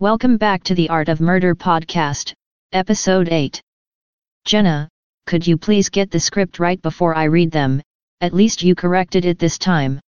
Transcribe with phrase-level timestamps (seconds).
[0.00, 2.32] Welcome back to the Art of Murder podcast,
[2.70, 3.60] episode 8.
[4.44, 4.88] Jenna,
[5.26, 7.82] could you please get the script right before I read them?
[8.20, 9.98] At least you corrected it this time.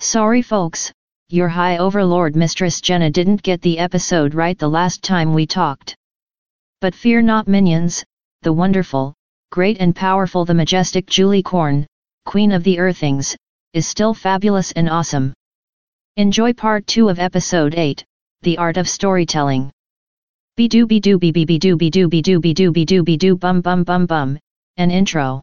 [0.00, 0.90] Sorry folks,
[1.28, 5.94] your high overlord mistress Jenna didn't get the episode right the last time we talked.
[6.80, 8.02] But fear not minions,
[8.42, 9.14] the wonderful,
[9.52, 11.86] great and powerful the majestic Julie Korn,
[12.26, 13.36] Queen of the Earthings,
[13.74, 15.32] is still fabulous and awesome.
[16.16, 18.04] Enjoy part 2 of episode 8,
[18.44, 19.70] The Art of Storytelling.
[20.58, 22.84] Be doo be doo be be be doo be doo be doo be doo be
[22.84, 24.38] doo be doo bum bum bum bum,
[24.76, 25.40] an intro.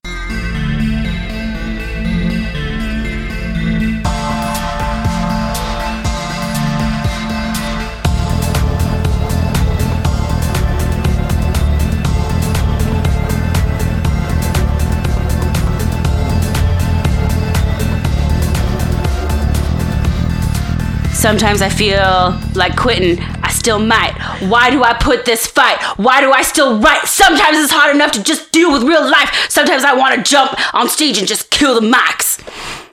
[21.22, 23.20] Sometimes I feel like quitting.
[23.44, 24.16] I still might.
[24.50, 25.78] Why do I put this fight?
[25.98, 27.04] Why do I still write?
[27.06, 29.30] Sometimes it's hard enough to just deal with real life.
[29.48, 32.40] Sometimes I want to jump on stage and just kill the mics.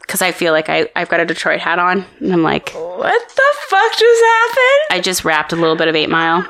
[0.02, 2.05] Because I feel like I, I've got a Detroit hat on.
[2.20, 4.84] And I'm like, What the fuck just happened?
[4.91, 6.47] I just rapped a little bit of 8 Mile.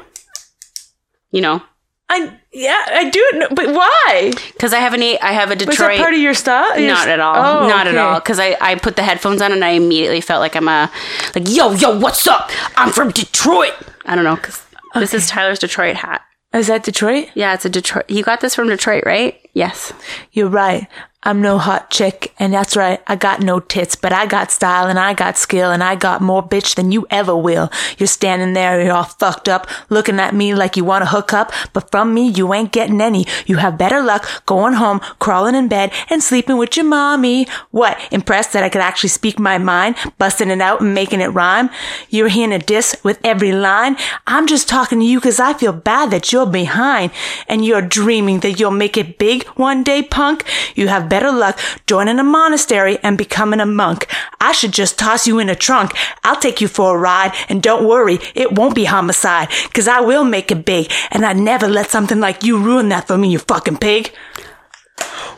[1.30, 1.62] You know,
[2.10, 4.32] I yeah, I do know, but why?
[4.52, 5.78] because I have an eight, I have a Detroit.
[5.78, 6.80] Was that part of your style?
[6.80, 7.36] Not at all.
[7.36, 8.18] Oh, not at all.
[8.18, 10.90] Because I, I put the headphones on and I immediately felt like I'm a
[11.34, 12.50] like yo yo what's up?
[12.76, 13.74] I'm from Detroit.
[14.06, 14.64] I don't know because
[14.94, 16.22] this is Tyler's Detroit hat.
[16.54, 17.28] Is that Detroit?
[17.34, 18.08] Yeah, it's a Detroit.
[18.08, 19.38] You got this from Detroit, right?
[19.52, 19.92] Yes.
[20.32, 20.88] You're right.
[21.28, 23.02] I'm no hot chick, and that's right.
[23.06, 26.22] I got no tits, but I got style and I got skill and I got
[26.22, 27.70] more bitch than you ever will.
[27.98, 31.34] You're standing there, you're all fucked up, looking at me like you want to hook
[31.34, 33.26] up, but from me you ain't getting any.
[33.44, 37.46] You have better luck going home, crawling in bed, and sleeping with your mommy.
[37.72, 37.98] What?
[38.10, 41.68] Impressed that I could actually speak my mind, busting it out and making it rhyme?
[42.08, 43.98] You're hearing a diss with every line.
[44.26, 47.10] I'm just talking to you because I feel bad that you're behind,
[47.48, 50.42] and you're dreaming that you'll make it big one day, punk.
[50.74, 54.06] You have better luck joining a monastery and becoming a monk.
[54.40, 55.92] I should just toss you in a trunk.
[56.24, 60.00] I'll take you for a ride, and don't worry, it won't be homicide, cause I
[60.00, 63.30] will make it big, and I never let something like you ruin that for me,
[63.30, 64.12] you fucking pig.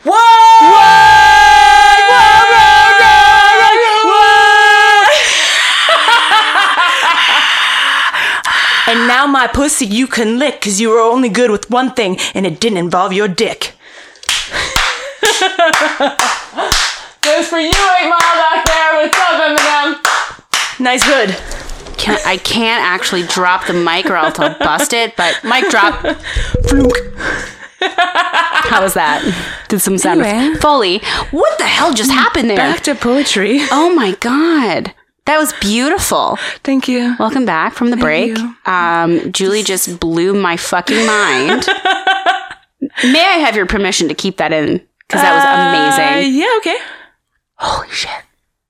[0.03, 1.21] Whoa!
[8.91, 12.17] And now my pussy you can lick because you were only good with one thing
[12.33, 13.73] and it didn't involve your dick.
[17.21, 17.73] Goes for you, 8
[18.09, 18.93] Mile back there.
[19.01, 20.79] What's up, Eminem?
[20.79, 21.35] Nice hood.
[21.97, 25.15] Can, I can't actually drop the mic or else I'll bust it.
[25.15, 26.01] But mic drop.
[26.67, 26.95] Fluke.
[27.81, 29.21] How was that?
[29.67, 30.55] Did some sound Anyway.
[30.59, 30.99] Foley.
[31.31, 32.57] What the hell just happened there?
[32.57, 33.59] Back to poetry.
[33.71, 34.93] Oh my god.
[35.25, 36.37] That was beautiful.
[36.63, 37.15] Thank you.
[37.19, 38.37] Welcome back from the break.
[38.37, 38.55] you.
[38.65, 41.65] Um, Julie just blew my fucking mind.
[43.03, 44.81] May I have your permission to keep that in?
[45.11, 46.33] Because that was Uh, amazing.
[46.39, 46.77] yeah, okay.
[47.55, 48.09] Holy shit.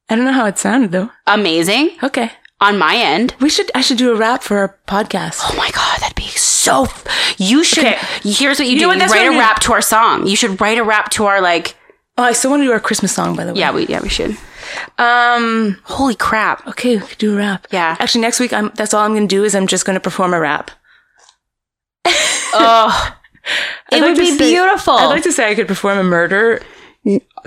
[0.09, 1.12] I don't know how it sounded though.
[1.28, 1.91] Amazing.
[2.03, 2.31] Okay.
[2.59, 3.35] On my end.
[3.40, 3.69] We should.
[3.75, 5.40] I should do a rap for our podcast.
[5.44, 6.84] Oh my god, that'd be so.
[6.84, 7.85] F- you should.
[7.85, 7.97] Okay.
[8.24, 8.88] Here's what you, You do.
[8.88, 10.25] what, You write a gonna- rap to our song.
[10.28, 11.75] You should write a rap to our like.
[12.18, 13.59] Oh, I still want to do our Christmas song, by the way.
[13.59, 14.35] Yeah, we yeah we should.
[14.97, 15.78] Um.
[15.84, 16.68] Holy crap.
[16.68, 17.68] Okay, we could do a rap.
[17.72, 17.96] Yeah.
[18.00, 18.72] Actually, next week, I'm.
[18.75, 20.72] That's all I'm going to do is I'm just going to perform a rap.
[22.53, 23.16] Oh,
[23.91, 24.94] I'd would like to be say- beautiful.
[24.94, 26.62] I'd like to say I could perform a murder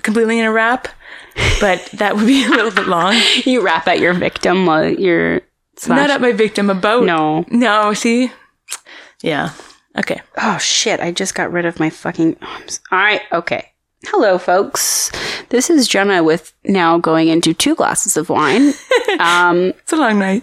[0.02, 0.88] completely in a rap,
[1.60, 3.14] but that would be a little bit long.
[3.44, 5.40] you rap at your victim while you're.
[5.88, 7.04] Not at my victim, about.
[7.04, 7.44] No.
[7.50, 8.30] No, see?
[9.22, 9.50] Yeah.
[9.98, 10.20] Okay.
[10.36, 11.00] Oh shit!
[11.00, 12.80] I just got rid of my fucking arms.
[12.92, 13.70] All right, okay.
[14.06, 15.10] Hello, folks.
[15.48, 18.72] This is Jenna with now going into two glasses of wine.
[19.18, 20.42] um, It's a long night.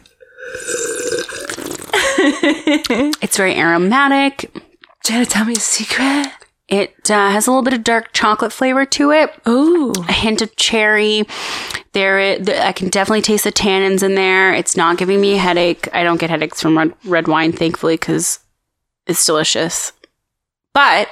[3.22, 4.52] it's very aromatic.
[5.04, 6.28] Jenna, tell me a secret.
[6.68, 9.30] It uh, has a little bit of dark chocolate flavor to it.
[9.48, 9.92] Ooh.
[10.08, 11.24] a hint of cherry.
[11.92, 14.54] There, i- th- I can definitely taste the tannins in there.
[14.54, 15.90] It's not giving me a headache.
[15.94, 18.40] I don't get headaches from red, red wine, thankfully, because
[19.06, 19.92] it's delicious.
[20.74, 21.09] But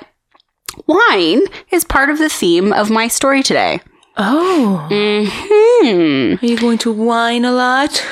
[0.88, 3.82] wine is part of the theme of my story today.
[4.16, 4.88] Oh.
[4.90, 6.36] Hmm.
[6.42, 8.06] Are you going to whine a lot?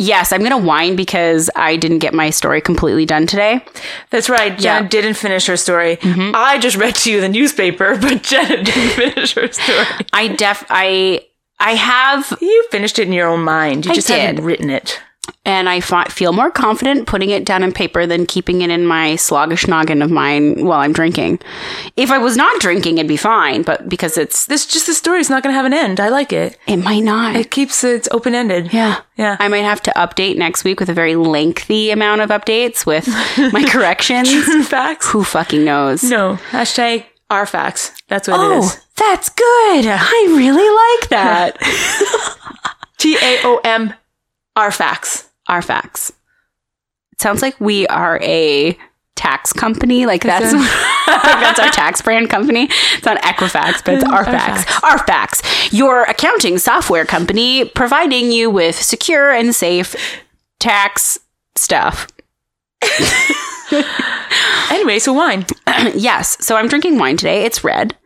[0.00, 3.64] Yes, I'm gonna whine because I didn't get my story completely done today.
[4.10, 4.56] That's right.
[4.56, 4.88] Jenna Yeah.
[4.88, 5.96] didn't finish her story.
[5.96, 6.32] Mm-hmm.
[6.36, 9.84] I just read to you the newspaper, but Jenna didn't finish her story.
[10.12, 11.26] I def I
[11.58, 13.86] I have You finished it in your own mind.
[13.86, 14.20] You I just did.
[14.20, 15.00] haven't written it.
[15.48, 19.16] And I feel more confident putting it down in paper than keeping it in my
[19.16, 21.40] sluggish noggin of mine while I'm drinking.
[21.96, 25.30] If I was not drinking, it'd be fine, but because it's, This just the story's
[25.30, 25.98] not going to have an end.
[26.00, 26.58] I like it.
[26.66, 27.34] it might not.
[27.34, 28.72] It keeps it's open ended.
[28.72, 29.00] yeah.
[29.16, 29.36] Yeah.
[29.40, 33.08] I might have to update next week with a very lengthy amount of updates with
[33.52, 34.30] my corrections.
[34.30, 35.08] True facts.
[35.08, 36.04] Who fucking knows?
[36.04, 36.38] No.
[36.50, 37.92] Hashtag our facts.
[38.08, 38.80] That's what it Oh, is.
[38.96, 39.86] that's good.
[39.88, 41.56] I really like that.
[42.98, 43.94] T A O M
[44.56, 45.27] our facts.
[45.48, 46.12] Our facts.
[47.12, 48.78] It sounds like we are a
[49.18, 50.06] tax company.
[50.06, 52.68] Like that's like that's our tax brand company.
[52.94, 54.82] It's not Equifax, but it's mm, our facts.
[54.82, 55.72] Our facts.
[55.72, 59.96] Your accounting software company providing you with secure and safe
[60.58, 61.18] tax
[61.56, 62.06] stuff.
[64.70, 65.46] Anyway, so wine.
[65.94, 66.36] yes.
[66.44, 67.44] So I'm drinking wine today.
[67.44, 67.96] It's red.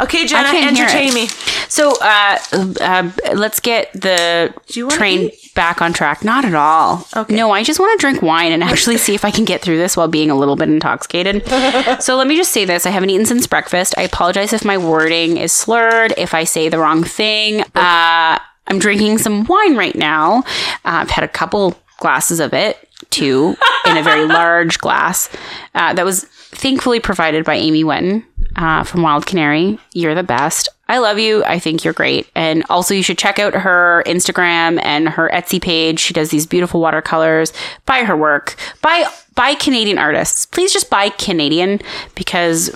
[0.00, 1.28] Okay, Jenna, entertain me.
[1.68, 2.38] So uh,
[2.80, 4.52] uh, let's get the
[4.90, 5.54] train eat?
[5.54, 6.24] back on track.
[6.24, 7.06] Not at all.
[7.16, 7.34] Okay.
[7.34, 9.78] No, I just want to drink wine and actually see if I can get through
[9.78, 11.46] this while being a little bit intoxicated.
[12.00, 13.94] so let me just say this: I haven't eaten since breakfast.
[13.96, 17.62] I apologize if my wording is slurred, if I say the wrong thing.
[17.74, 20.38] Uh, I'm drinking some wine right now.
[20.84, 23.56] Uh, I've had a couple glasses of it, two
[23.86, 25.28] in a very large glass.
[25.74, 28.24] Uh, that was thankfully provided by Amy Wenton
[28.56, 29.78] uh, from Wild Canary.
[29.94, 30.68] You're the best.
[30.88, 31.44] I love you.
[31.44, 32.28] I think you're great.
[32.34, 36.00] And also, you should check out her Instagram and her Etsy page.
[36.00, 37.52] She does these beautiful watercolors.
[37.86, 38.56] Buy her work.
[38.82, 40.46] Buy buy Canadian artists.
[40.46, 41.80] Please just buy Canadian
[42.16, 42.74] because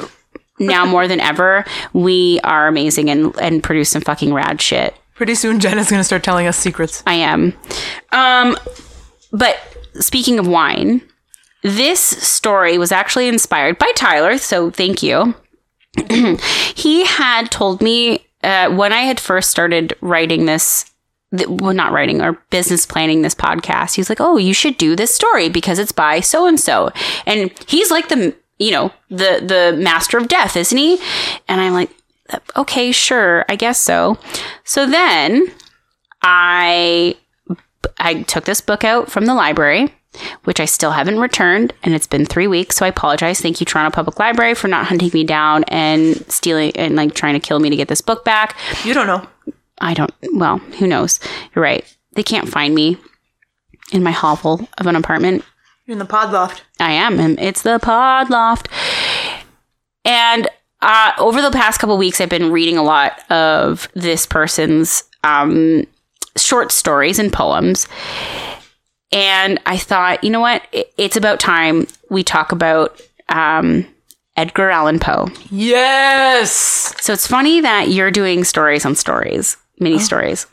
[0.61, 4.94] now more than ever, we are amazing and and produce some fucking rad shit.
[5.15, 7.03] Pretty soon, Jenna's going to start telling us secrets.
[7.06, 7.53] I am.
[8.12, 8.56] Um,
[9.32, 9.59] but
[10.00, 11.02] speaking of wine,
[11.62, 15.35] this story was actually inspired by Tyler, so thank you.
[16.75, 20.85] he had told me uh, when I had first started writing this.
[21.37, 23.94] th- Well, not writing or business planning this podcast.
[23.94, 26.90] He's like, "Oh, you should do this story because it's by so and so,"
[27.26, 30.99] and he's like the you know the the master of death, isn't he?
[31.49, 31.90] And I'm like,
[32.56, 34.19] "Okay, sure, I guess so."
[34.64, 35.47] So then
[36.23, 37.17] I
[37.98, 39.94] I took this book out from the library,
[40.44, 42.76] which I still haven't returned, and it's been three weeks.
[42.76, 43.40] So I apologize.
[43.40, 47.34] Thank you, Toronto Public Library, for not hunting me down and stealing and like trying
[47.34, 48.56] to kill me to get this book back.
[48.84, 49.26] You don't know.
[49.81, 50.12] I don't.
[50.32, 51.20] Well, who knows?
[51.54, 51.84] You're right.
[52.12, 52.96] They can't find me
[53.92, 55.44] in my hovel of an apartment.
[55.87, 56.62] You're in the pod loft.
[56.80, 58.69] I am, and it's the Pod Loft.
[60.04, 60.48] And
[60.80, 65.84] uh, over the past couple weeks, I've been reading a lot of this person's um,
[66.36, 67.88] short stories and poems.
[69.12, 70.62] And I thought, you know what?
[70.96, 73.86] It's about time we talk about um,
[74.36, 75.28] Edgar Allan Poe.
[75.50, 76.94] Yes.
[77.00, 80.46] So it's funny that you're doing stories on stories, mini stories.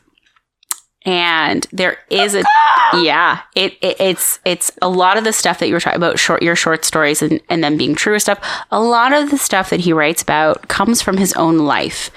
[1.04, 2.44] And there is a
[2.94, 6.18] yeah, it, it it's it's a lot of the stuff that you were talking about
[6.18, 8.38] short your short stories and, and them being true stuff.
[8.70, 12.10] A lot of the stuff that he writes about comes from his own life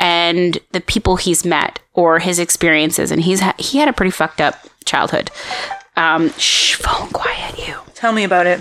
[0.00, 3.10] and the people he's met or his experiences.
[3.10, 5.30] And he's ha- he had a pretty fucked up childhood.
[5.96, 7.76] Um, shh, phone quiet, you.
[7.94, 8.60] Tell me about it.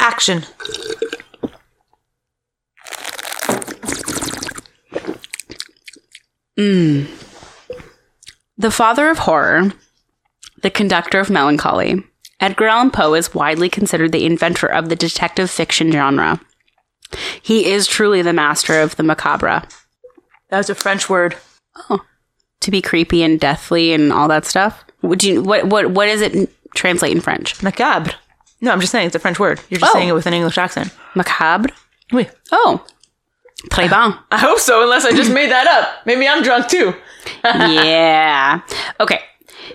[0.00, 0.44] Action.
[8.56, 9.72] The father of horror,
[10.62, 12.02] the conductor of melancholy,
[12.40, 16.40] Edgar Allan Poe is widely considered the inventor of the detective fiction genre.
[17.42, 19.62] He is truly the master of the macabre.
[20.50, 21.36] That was a French word.
[21.90, 22.00] Oh,
[22.60, 24.84] to be creepy and deathly and all that stuff.
[25.02, 27.62] Would you what what what does it translate in French?
[27.62, 28.12] Macabre.
[28.60, 29.60] No, I'm just saying it's a French word.
[29.68, 29.98] You're just Oh.
[29.98, 30.92] saying it with an English accent.
[31.14, 31.68] Macabre?
[32.12, 32.28] Oui.
[32.52, 32.84] Oh.
[33.70, 34.18] Très bon.
[34.30, 36.04] I hope so, unless I just made that up.
[36.06, 36.94] Maybe I'm drunk too.
[37.44, 38.60] yeah.
[39.00, 39.20] Okay.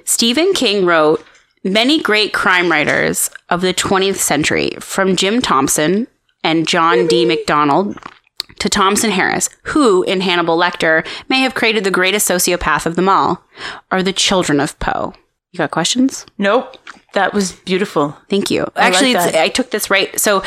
[0.06, 1.26] Stephen King wrote
[1.64, 6.08] many great crime writers of the 20th century, from Jim Thompson
[6.44, 7.26] and John D.
[7.26, 7.98] MacDonald
[8.60, 13.10] to Thomas Harris, who, in Hannibal Lecter, may have created the greatest sociopath of them
[13.10, 13.44] all,
[13.90, 15.14] are the children of Poe.
[15.52, 16.26] You got questions?
[16.38, 16.78] Nope.
[17.14, 18.16] That was beautiful.
[18.30, 18.62] Thank you.
[18.76, 19.36] like Actually, it's.
[19.36, 20.18] I took this right.
[20.20, 20.44] So,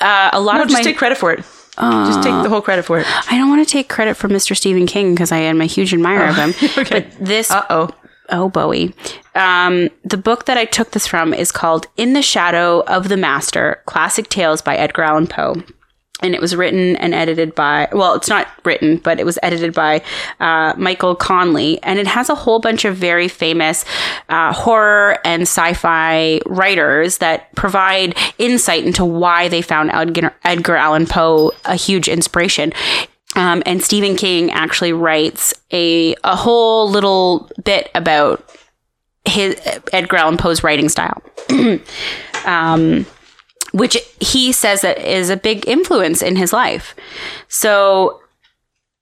[0.00, 1.44] uh, a lot No, of just my take credit for it.
[1.80, 3.06] Just take the whole credit for it.
[3.32, 4.56] I don't want to take credit for Mr.
[4.56, 6.54] Stephen King because I am a huge admirer of him.
[6.90, 7.90] But this Uh oh.
[8.32, 8.94] Oh, Bowie.
[9.34, 13.16] Um, the book that I took this from is called In the Shadow of the
[13.16, 15.56] Master Classic Tales by Edgar Allan Poe.
[16.20, 19.74] And it was written and edited by, well, it's not written, but it was edited
[19.74, 20.02] by
[20.38, 21.82] uh, Michael Connelly.
[21.82, 23.84] And it has a whole bunch of very famous
[24.28, 30.76] uh, horror and sci fi writers that provide insight into why they found Edgar, Edgar
[30.76, 32.72] Allan Poe a huge inspiration.
[33.36, 38.56] Um, and Stephen King actually writes a a whole little bit about
[39.24, 39.56] his
[39.92, 41.22] Edgar Allan Poe's writing style.
[42.44, 43.06] um,
[43.72, 46.94] which he says that is a big influence in his life.
[47.48, 48.20] So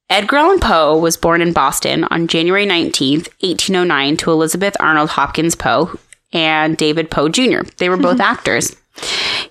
[0.09, 5.55] Edgar Allan Poe was born in Boston on January 19th, 1809 to Elizabeth Arnold Hopkins
[5.55, 5.97] Poe
[6.33, 7.61] and David Poe Jr.
[7.77, 8.21] They were both mm-hmm.
[8.21, 8.75] actors.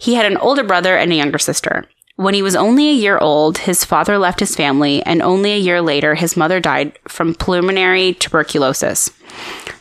[0.00, 1.88] He had an older brother and a younger sister.
[2.16, 5.58] When he was only a year old, his father left his family, and only a
[5.58, 9.10] year later, his mother died from pulmonary tuberculosis.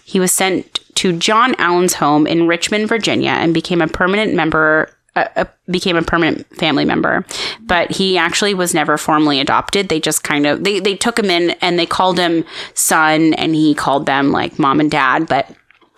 [0.06, 4.96] He was sent to John Allan's home in Richmond, Virginia, and became a permanent member.
[5.18, 7.26] Uh, uh, became a permanent family member,
[7.60, 9.90] but he actually was never formally adopted.
[9.90, 12.46] They just kind of they they took him in and they called him
[12.76, 15.50] son, and he called them like mom and dad, but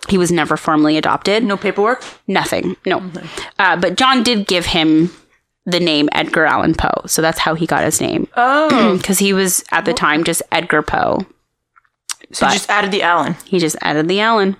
[0.08, 1.44] he was never formally adopted.
[1.44, 2.02] No paperwork?
[2.26, 2.76] Nothing.
[2.86, 3.02] No.
[3.58, 5.10] Uh, but John did give him
[5.66, 7.02] the name Edgar Allan Poe.
[7.06, 8.26] So that's how he got his name.
[8.36, 8.96] Oh.
[9.00, 11.26] Because he was at the time just Edgar Poe.
[12.32, 13.36] so you just added the Allan.
[13.44, 14.56] He just added the Allan.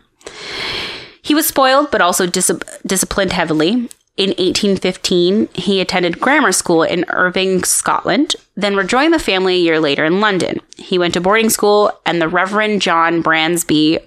[1.23, 2.53] He was spoiled, but also dis-
[2.87, 3.89] disciplined heavily.
[4.17, 9.81] In 1815, he attended grammar school in Irving, Scotland, then rejoined the family a year
[9.81, 10.61] later in London.
[10.77, 13.99] He went to boarding school and the Reverend John Bransby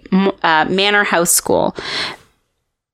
[0.43, 1.75] uh, Manor House School.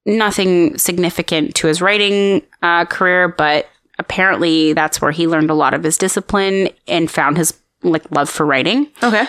[0.06, 5.74] Nothing significant to his writing uh, career, but apparently that's where he learned a lot
[5.74, 8.88] of his discipline and found his like love for writing.
[9.04, 9.26] Okay.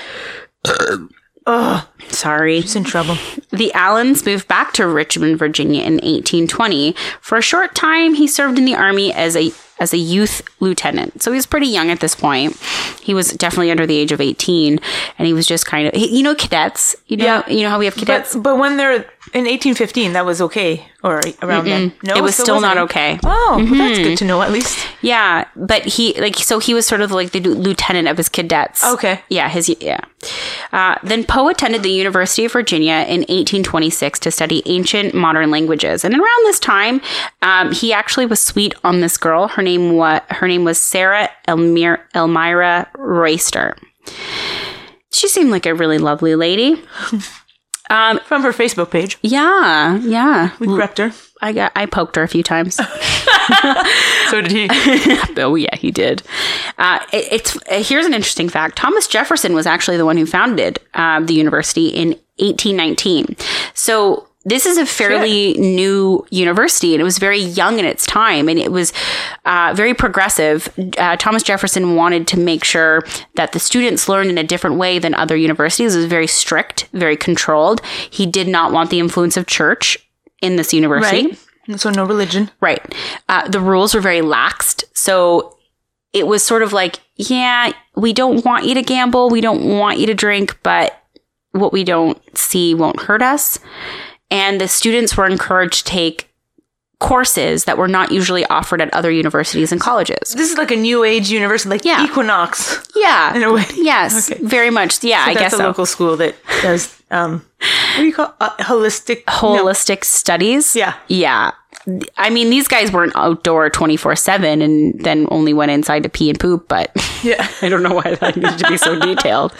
[2.08, 2.60] Sorry.
[2.60, 3.14] He's in trouble.
[3.50, 6.94] The Allans moved back to Richmond, Virginia in 1820.
[7.20, 11.22] For a short time, he served in the army as a as a youth lieutenant.
[11.22, 12.54] So he was pretty young at this point.
[13.00, 14.78] He was definitely under the age of 18
[15.16, 16.94] and he was just kind of he, you know cadets.
[17.06, 17.48] You know Yeah.
[17.48, 18.34] you know how we have cadets?
[18.34, 20.86] But, but when they're in 1815, that was okay.
[21.04, 21.92] Or around then.
[22.02, 23.18] No, it was still not okay.
[23.24, 24.86] Oh, well, that's good to know at least.
[25.02, 28.84] Yeah, but he like so he was sort of like the lieutenant of his cadets.
[28.84, 29.20] Okay.
[29.28, 30.00] Yeah, his yeah.
[30.72, 36.04] Uh, then Poe attended the University of Virginia in 1826 to study ancient modern languages,
[36.04, 37.00] and around this time,
[37.40, 39.48] um, he actually was sweet on this girl.
[39.48, 43.76] Her name was her name was Sarah Elmir, Elmira Royster.
[45.12, 46.82] She seemed like a really lovely lady.
[47.90, 49.18] From her Facebook page.
[49.22, 50.52] Yeah, yeah.
[50.60, 51.12] We prepped her.
[51.42, 52.78] I got I poked her a few times.
[54.30, 54.68] So did he.
[55.38, 56.22] Oh yeah, he did.
[56.78, 58.76] Uh, it, it's uh, here's an interesting fact.
[58.76, 63.36] Thomas Jefferson was actually the one who founded uh, the university in 1819.
[63.74, 68.48] So this is a fairly new university, and it was very young in its time,
[68.48, 68.92] and it was
[69.44, 70.72] uh, very progressive.
[70.96, 73.02] Uh, Thomas Jefferson wanted to make sure
[73.34, 75.94] that the students learned in a different way than other universities.
[75.94, 77.84] It was very strict, very controlled.
[78.10, 79.98] He did not want the influence of church
[80.40, 81.36] in this university.
[81.68, 81.80] Right?
[81.80, 82.50] So no religion.
[82.60, 82.82] Right.
[83.28, 84.84] Uh, the rules were very laxed.
[84.94, 85.58] So
[86.12, 89.28] it was sort of like, yeah, we don't want you to gamble.
[89.28, 90.96] We don't want you to drink, but
[91.52, 93.58] what we don't see won't hurt us.
[94.30, 96.26] And the students were encouraged to take
[97.00, 100.34] courses that were not usually offered at other universities and colleges.
[100.36, 102.04] This is like a new age university, like Yeah.
[102.04, 102.86] Equinox.
[102.94, 103.34] Yeah.
[103.36, 103.64] In a way.
[103.74, 104.30] Yes.
[104.30, 104.40] Okay.
[104.44, 105.02] Very much.
[105.02, 105.64] Yeah, I That's guess a so.
[105.64, 109.22] local school that does, um, what do you call uh, holistic?
[109.26, 109.32] no.
[109.64, 110.76] Holistic studies.
[110.76, 110.94] Yeah.
[111.08, 111.52] Yeah.
[112.18, 116.28] I mean, these guys weren't outdoor 24 7 and then only went inside to pee
[116.28, 116.90] and poop, but
[117.22, 117.48] Yeah.
[117.62, 119.54] I don't know why that needed to be so detailed.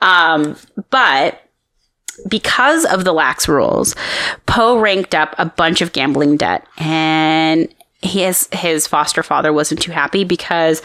[0.00, 0.56] Um,
[0.90, 1.42] but
[2.28, 3.94] because of the lax rules,
[4.46, 7.68] Poe ranked up a bunch of gambling debt, and
[8.02, 10.82] his his foster father wasn't too happy because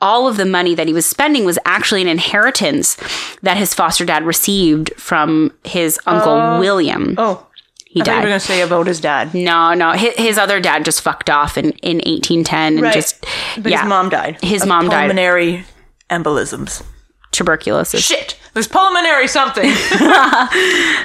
[0.00, 2.96] all of the money that he was spending was actually an inheritance
[3.42, 6.60] that his foster dad received from his uncle oh.
[6.60, 7.14] William.
[7.16, 7.46] Oh,
[7.86, 9.32] he I thought you were going to say about his dad.
[9.34, 12.92] No, no, his, his other dad just fucked off in, in 1810 and Right.
[12.92, 13.24] just
[13.56, 14.38] But yeah, his mom died.
[14.42, 15.64] His mom died Pulmonary
[16.10, 16.82] embolisms.
[17.30, 18.04] tuberculosis.
[18.04, 18.36] Shit.
[18.54, 19.70] There's pulmonary something.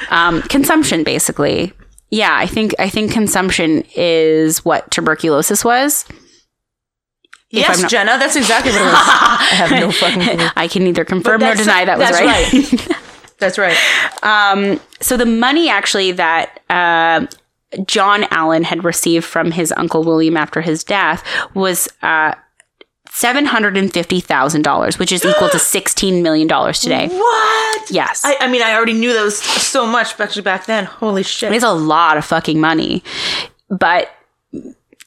[0.49, 1.73] consumption basically
[2.11, 6.05] yeah i think i think consumption is what tuberculosis was
[7.51, 8.93] yes, not- Jenna, that's exactly what it was.
[8.95, 10.47] I have no fucking clue.
[10.55, 12.97] i can neither confirm nor deny that was that's right,
[13.39, 14.79] That's right.
[15.01, 17.27] so the money actually that uh,
[17.85, 22.33] john allan had received from his uncle william after his death was uh,
[23.11, 27.07] $750,000, which is equal to $16 million today.
[27.07, 27.91] What?
[27.91, 28.23] Yes.
[28.23, 30.85] I, I mean, I already knew that was so much especially back then.
[30.85, 31.51] Holy shit.
[31.51, 33.03] It's a lot of fucking money.
[33.69, 34.09] But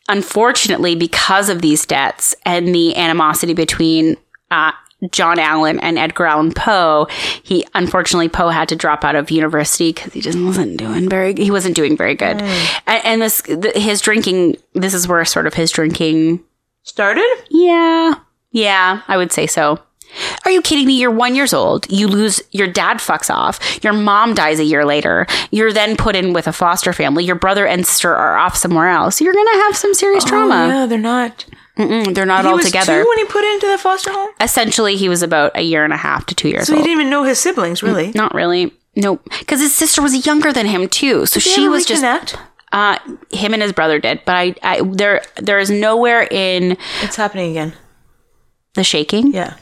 [0.08, 4.16] unfortunately, because of these debts and the animosity between
[4.50, 4.72] uh,
[5.10, 7.06] John Allan and Edgar Allan Poe,
[7.42, 11.34] he unfortunately Poe had to drop out of university because he just wasn't doing very.
[11.34, 14.58] He wasn't doing very good, and, and this th- his drinking.
[14.74, 16.44] This is where sort of his drinking.
[16.82, 17.28] Started?
[17.50, 18.14] Yeah,
[18.50, 19.78] yeah, I would say so.
[20.44, 21.00] Are you kidding me?
[21.00, 21.90] You're one years old.
[21.90, 23.82] You lose your dad fucks off.
[23.82, 25.26] Your mom dies a year later.
[25.50, 27.24] You're then put in with a foster family.
[27.24, 29.20] Your brother and sister are off somewhere else.
[29.20, 30.54] You're gonna have some serious oh, trauma.
[30.54, 31.46] Oh, yeah, they're not.
[31.78, 33.02] Mm-mm, they're not all was together.
[33.06, 34.28] when he put into the foster home.
[34.40, 36.66] Essentially, he was about a year and a half to two years old.
[36.66, 38.12] So he didn't even know his siblings, really.
[38.14, 38.72] Not really.
[38.94, 39.26] Nope.
[39.38, 41.24] Because his sister was younger than him too.
[41.24, 42.38] So Did she was just reconnect?
[42.72, 42.98] Uh
[43.30, 44.20] him and his brother did.
[44.24, 47.72] But I, I there there is nowhere in It's happening again.
[48.74, 49.32] the shaking.
[49.32, 49.56] Yeah.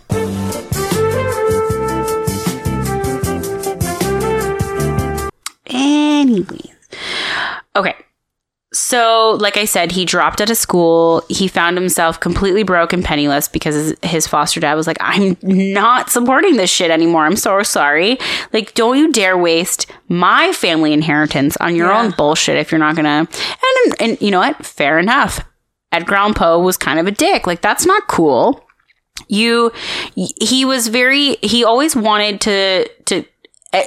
[5.67, 6.75] Anyways.
[7.76, 7.95] Okay.
[8.73, 11.25] So, like I said, he dropped out of school.
[11.29, 16.09] He found himself completely broke and penniless because his, foster dad was like, I'm not
[16.09, 17.25] supporting this shit anymore.
[17.27, 18.17] I'm so sorry.
[18.53, 22.00] Like, don't you dare waste my family inheritance on your Yeah.
[22.00, 23.27] own bullshit if you're not gonna.
[23.87, 24.65] And, and you know what?
[24.65, 25.41] Fair enough.
[25.91, 27.49] Edgar Allan Poe was kind of a dick.
[27.49, 28.65] Like, that's not cool
[29.29, 29.71] you
[30.15, 33.23] he was very he always wanted to to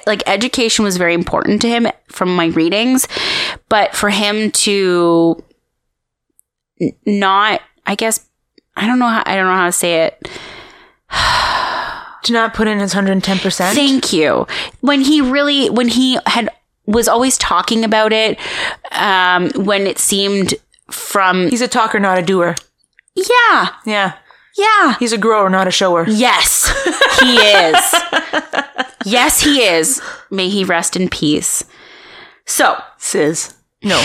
[0.08, 3.08] like education was very important to him from my readings
[3.70, 5.44] but for him to
[7.06, 8.28] not i guess
[8.76, 10.28] i don't know how i don't know how to say it
[12.24, 13.74] To not put in his 110%.
[13.74, 14.48] thank you
[14.80, 16.50] when he really when he had
[16.86, 18.38] was always talking about it
[18.92, 20.54] um when it seemed
[20.92, 22.56] from He's a talker, not a doer.
[23.16, 24.14] yeah Yeah.
[24.58, 26.06] Yeah He's a grower, not a shower.
[26.08, 26.68] Yes,
[27.20, 27.96] he is.
[29.06, 30.02] yes, he is.
[30.32, 31.64] May he rest in peace.
[32.46, 33.54] So, Sis.
[33.84, 34.02] No.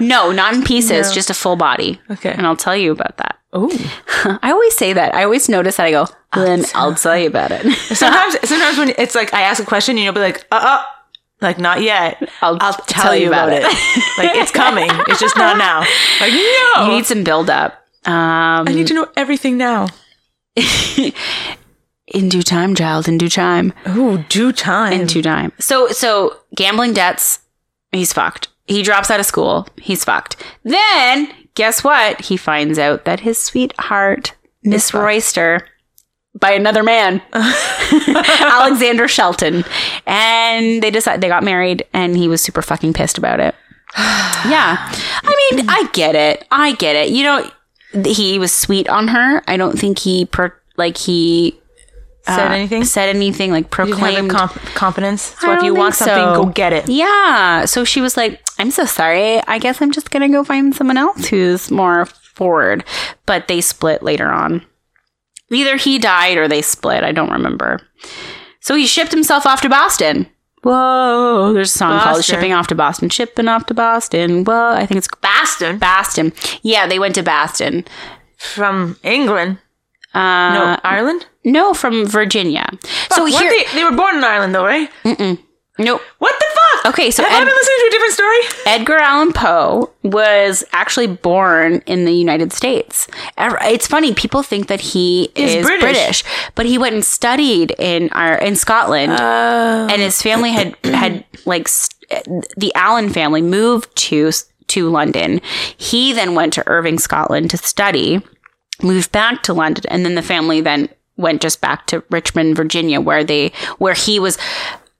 [0.00, 1.14] no, not in pieces, No.
[1.14, 2.00] just a full body.
[2.10, 2.32] Okay.
[2.32, 3.38] And I'll tell you about that.
[3.52, 3.70] Oh.
[4.42, 5.14] I always say that.
[5.14, 7.62] I always notice that I go, then I'll tell you about it.
[7.96, 10.84] Sometimes, sometimes when it's like I ask a question and you'll be like, uh, uh,
[11.40, 12.28] like not yet.
[12.42, 13.62] I'll, I'll tell, you about, it.
[13.62, 14.88] like it's coming.
[15.08, 15.80] It's just not now.
[16.20, 16.32] Like
[16.76, 16.84] no.
[16.86, 17.84] You need some build up.
[18.04, 19.88] Um, I need to know everything now.
[22.06, 23.72] in due time, child, in due time.
[23.86, 24.92] Oh, due time.
[24.92, 25.52] in due time.
[25.58, 27.40] So so gambling debts,
[27.92, 28.48] he's fucked.
[28.66, 30.36] He drops out of school, he's fucked.
[30.62, 32.20] Then guess what?
[32.22, 35.66] He finds out that his sweetheart, Miss Royster,
[36.38, 39.64] by another man, Alexander Shelton,
[40.06, 43.54] and they decide they got married, and he was super fucking pissed about it.
[43.96, 44.76] yeah,
[45.24, 46.46] I mean, I get it.
[46.50, 47.10] I get it.
[47.10, 47.50] You know,
[47.92, 49.42] he was sweet on her.
[49.46, 51.58] I don't think he per like he
[52.28, 52.84] Said uh, anything?
[52.84, 55.34] Said anything like You didn't have proclaimed comp- confidence.
[55.40, 56.42] So if you want something, so.
[56.44, 56.86] go get it.
[56.86, 57.64] Yeah.
[57.64, 59.40] So she was like, I'm so sorry.
[59.46, 62.84] I guess I'm just going to go find someone else who's more forward.
[63.24, 64.62] But they split later on.
[65.50, 67.02] Either he died or they split.
[67.02, 67.80] I don't remember.
[68.60, 70.26] So he shipped himself off to Boston.
[70.68, 71.52] Whoa.
[71.54, 73.08] There's a song called Shipping Off to Boston.
[73.08, 74.44] Shipping off to Boston.
[74.44, 76.32] Well, I think it's Baston Baston.
[76.62, 77.84] Yeah, they went to Baston.
[78.36, 79.58] from England.
[80.14, 80.18] Uh,
[80.54, 81.26] No, Ireland.
[81.44, 82.68] no, from Virginia.
[83.12, 84.90] So here, they, they were born in Ireland, though, right?
[85.78, 86.00] Nope.
[86.18, 86.44] What the
[86.82, 86.92] fuck?
[86.94, 88.38] Okay, so have I Ed- been listening to a different story?
[88.66, 93.06] Edgar Allan Poe was actually born in the United States.
[93.36, 95.82] It's funny, people think that he He's is British.
[95.82, 96.24] British.
[96.54, 101.24] but he went and studied in our in Scotland, Uh, and his family had had
[101.46, 101.94] like st-
[102.56, 104.30] the Allan family moved to
[104.68, 105.40] to London.
[105.76, 108.20] He then went to Irving, Scotland, to study,
[108.82, 113.00] moved back to London, and then the family then went just back to Richmond, Virginia,
[113.00, 114.38] where they where he was.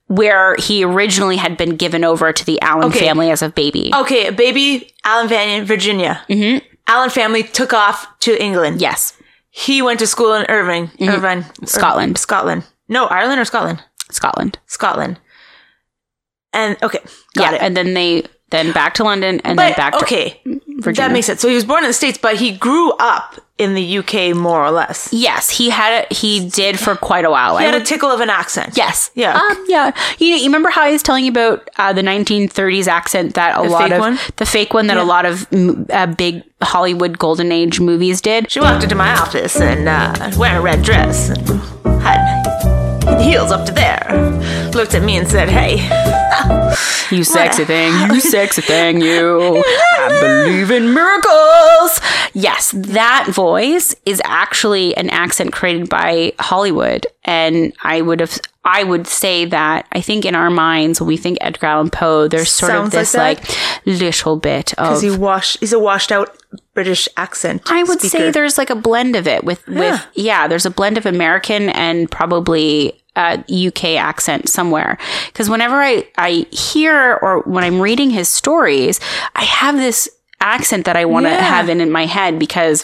[0.09, 2.99] Where he originally had been given over to the Allan Okay.
[2.99, 3.91] family as a baby.
[3.95, 6.21] okay, a baby Allen Van in Virginia.
[6.27, 6.65] Mm-hmm.
[6.87, 8.81] Alan family took off to England.
[8.81, 9.13] Yes,
[9.51, 12.17] He went to school in Irving, Irvine, Scotland.
[12.17, 12.63] Ir- Scotland.
[12.87, 13.83] No, Ireland or Scotland?
[14.11, 14.57] Scotland.
[14.65, 15.19] Scotland.
[16.53, 16.99] And okay,
[17.35, 17.61] got yeah, it.
[17.61, 20.41] and then they then back to London and then back to okay,
[20.81, 21.09] Virginia.
[21.09, 21.41] that makes sense.
[21.41, 24.63] So he was born in the states, but he grew up in the UK more
[24.65, 25.09] or less.
[25.11, 26.13] Yes, he had it.
[26.13, 27.57] He did for quite a while.
[27.57, 28.77] He had a tickle of an accent.
[28.77, 29.35] yes, Yeah.
[29.37, 29.91] um, yeah.
[30.17, 33.63] You, you remember how I was telling you about uh, the 1930s accent that a
[33.63, 34.17] The lot of one?
[34.37, 35.45] the fake one that a lot of
[35.91, 38.49] uh, big Hollywood golden age movies did.
[38.49, 41.49] She walked into my office and uh, wearing a red dress and
[42.01, 44.05] had heels up to there.
[44.73, 45.77] Looked at me and said, "Hey,
[47.11, 49.63] You sexy thing, you sexy thing, you.
[49.97, 51.99] I believe in miracles.
[52.33, 57.07] Yes, that voice is actually an accent created by Hollywood.
[57.25, 61.17] And I would have, I would say that I think in our minds, when we
[61.17, 64.89] think Edgar Allan Poe, there's sort Sounds of this like like, little bit of.
[64.89, 65.59] because he washed.
[65.61, 66.37] He's a washed out
[66.75, 70.67] British accent." I would say there's like a blend of it with, with, yeah, there's
[70.67, 74.97] a blend of American and probably uh, UK accent somewhere.
[75.27, 78.99] Because whenever I, I hear or when I'm reading his stories,
[79.35, 80.07] I have this
[80.39, 81.41] accent that I want to Yeah.
[81.55, 82.77] have in, in my head because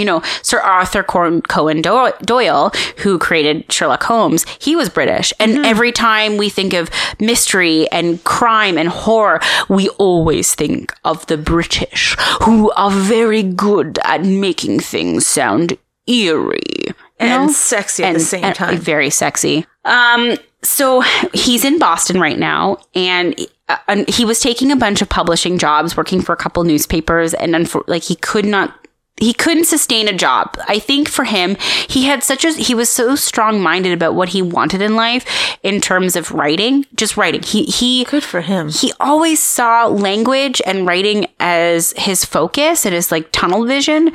[0.00, 2.70] you know, Sir Arthur Conan Doyle,
[3.02, 5.32] who created Sherlock Holmes, he was British.
[5.40, 5.64] And Mm-hmm.
[5.72, 11.38] every time we think of mystery and crime and horror, we always think of the
[11.38, 16.92] British, who are very good at making things sound eerie.
[17.18, 18.78] And sexy at the same and time.
[18.78, 19.66] Very sexy.
[19.84, 21.02] Um, so
[21.32, 23.34] he's in Boston right now, and
[23.68, 27.54] uh, he was taking a bunch of publishing jobs, working for a couple newspapers, and
[27.54, 28.74] unfor- like he could not.
[29.18, 30.58] He couldn't sustain a job.
[30.68, 31.56] I think for him,
[31.88, 35.24] he had such a he was so strong minded about what he wanted in life
[35.62, 37.42] in terms of writing, just writing.
[37.42, 38.68] He he Good for him.
[38.68, 44.12] he always saw language and writing as his focus and his like tunnel vision.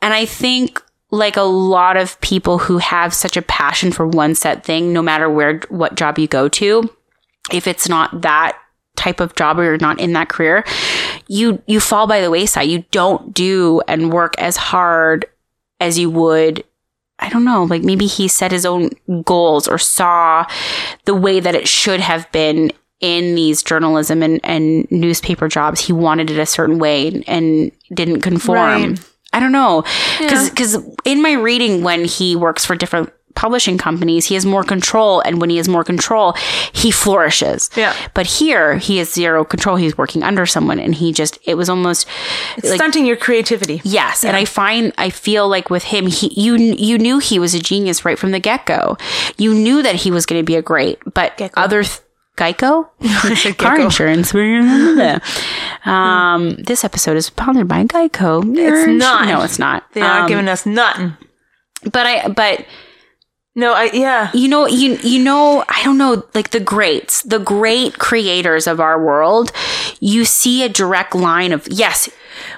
[0.00, 0.80] And I think
[1.14, 5.02] like a lot of people who have such a passion for one set thing, no
[5.02, 6.88] matter where what job you go to,
[7.52, 8.58] if it's not that
[8.96, 10.64] type of job or you're not in that career,
[11.28, 12.68] you you fall by the wayside.
[12.68, 15.26] You don't do and work as hard
[15.80, 16.64] as you would
[17.20, 18.90] I don't know, like maybe he set his own
[19.22, 20.46] goals or saw
[21.04, 25.80] the way that it should have been in these journalism and, and newspaper jobs.
[25.80, 28.82] He wanted it a certain way and, and didn't conform.
[28.82, 29.13] Right.
[29.34, 29.82] I don't know.
[30.18, 34.62] Cause, because in my reading, when he works for different publishing companies, he has more
[34.62, 35.20] control.
[35.20, 36.34] And when he has more control,
[36.72, 37.68] he flourishes.
[37.76, 37.92] Yeah.
[38.14, 39.74] But here, he has zero control.
[39.74, 42.06] He's working under someone and he just, it was almost
[42.62, 43.80] like, Stunting your creativity.
[43.82, 47.54] Yes, and I find I feel like with him, he you you knew he was
[47.54, 48.96] a genius right from the get go.
[49.36, 51.60] You knew that he was going to be a great, but Gecko.
[51.60, 52.00] other th-
[52.36, 52.88] Geico
[53.58, 54.34] car insurance.
[55.84, 58.42] um, this episode is sponsored by Geico.
[58.56, 59.26] It's not.
[59.28, 59.84] No, it's not.
[59.92, 61.16] They aren't Um, giving us nothing.
[61.84, 62.64] But I but
[63.54, 64.30] No, I yeah.
[64.34, 68.80] you know you you know I don't know like the greats, the great creators of
[68.80, 69.52] our world.
[70.00, 72.08] You see a direct line of yes,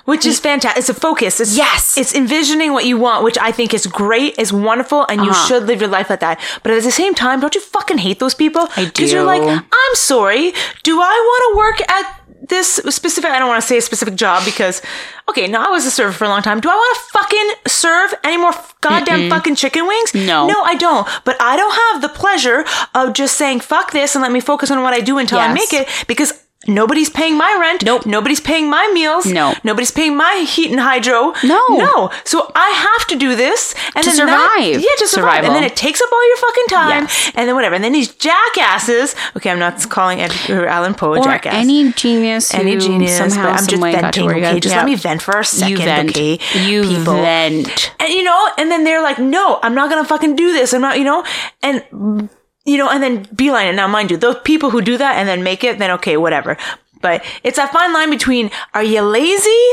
[0.04, 0.78] Which is fantastic.
[0.80, 1.40] It's a focus.
[1.40, 1.96] It's, Yes.
[1.98, 5.46] It's envisioning what you want, which I think is great, is wonderful, and you Uh-huh.
[5.46, 6.38] should live your life like that.
[6.62, 8.68] But at the same time, don't you fucking hate those people?
[8.76, 8.86] I do.
[8.86, 10.52] Because you're like, I'm sorry.
[10.82, 14.14] Do I want to work at this specific, I don't want to say a specific
[14.14, 14.80] job because,
[15.28, 16.60] okay, now I was a server for a long time.
[16.60, 20.14] Do I want to fucking serve any more goddamn fucking chicken wings?
[20.14, 20.46] No.
[20.46, 21.08] No, I don't.
[21.24, 24.70] But I don't have the pleasure of just saying, fuck this and let me focus
[24.70, 26.32] on what I do until I make it because
[26.68, 27.84] Nobody's paying my rent.
[27.84, 28.06] Nope.
[28.06, 29.26] Nobody's paying my meals.
[29.26, 29.54] No.
[29.64, 31.32] Nobody's paying my heat and hydro.
[31.44, 31.62] No.
[31.70, 32.10] No.
[32.24, 34.80] So I have to do this and To then that- survive.
[34.80, 35.34] yeah, to survive.
[35.36, 35.46] Survival.
[35.46, 37.02] And then it takes up all your fucking time.
[37.04, 37.32] Yes.
[37.34, 37.74] And then whatever.
[37.74, 39.14] And then these jackasses.
[39.36, 41.54] Okay, I'm not calling Edgar Allan Poe a or jackass.
[41.54, 44.30] any genius, any who genius, somehow, I'm just venting.
[44.30, 44.78] Okay, just yeah.
[44.78, 45.70] let me vent for a second.
[45.70, 46.10] You vent.
[46.10, 47.14] Okay, You people.
[47.14, 47.92] vent.
[48.00, 50.80] And you know, and then they're like, "No, I'm not gonna fucking do this." I'm
[50.80, 51.24] not, you know,
[51.62, 52.28] and
[52.66, 53.74] you know, and then beeline it.
[53.74, 56.56] Now, mind you, those people who do that and then make it, then okay, whatever.
[57.00, 59.64] But it's that fine line between are you lazy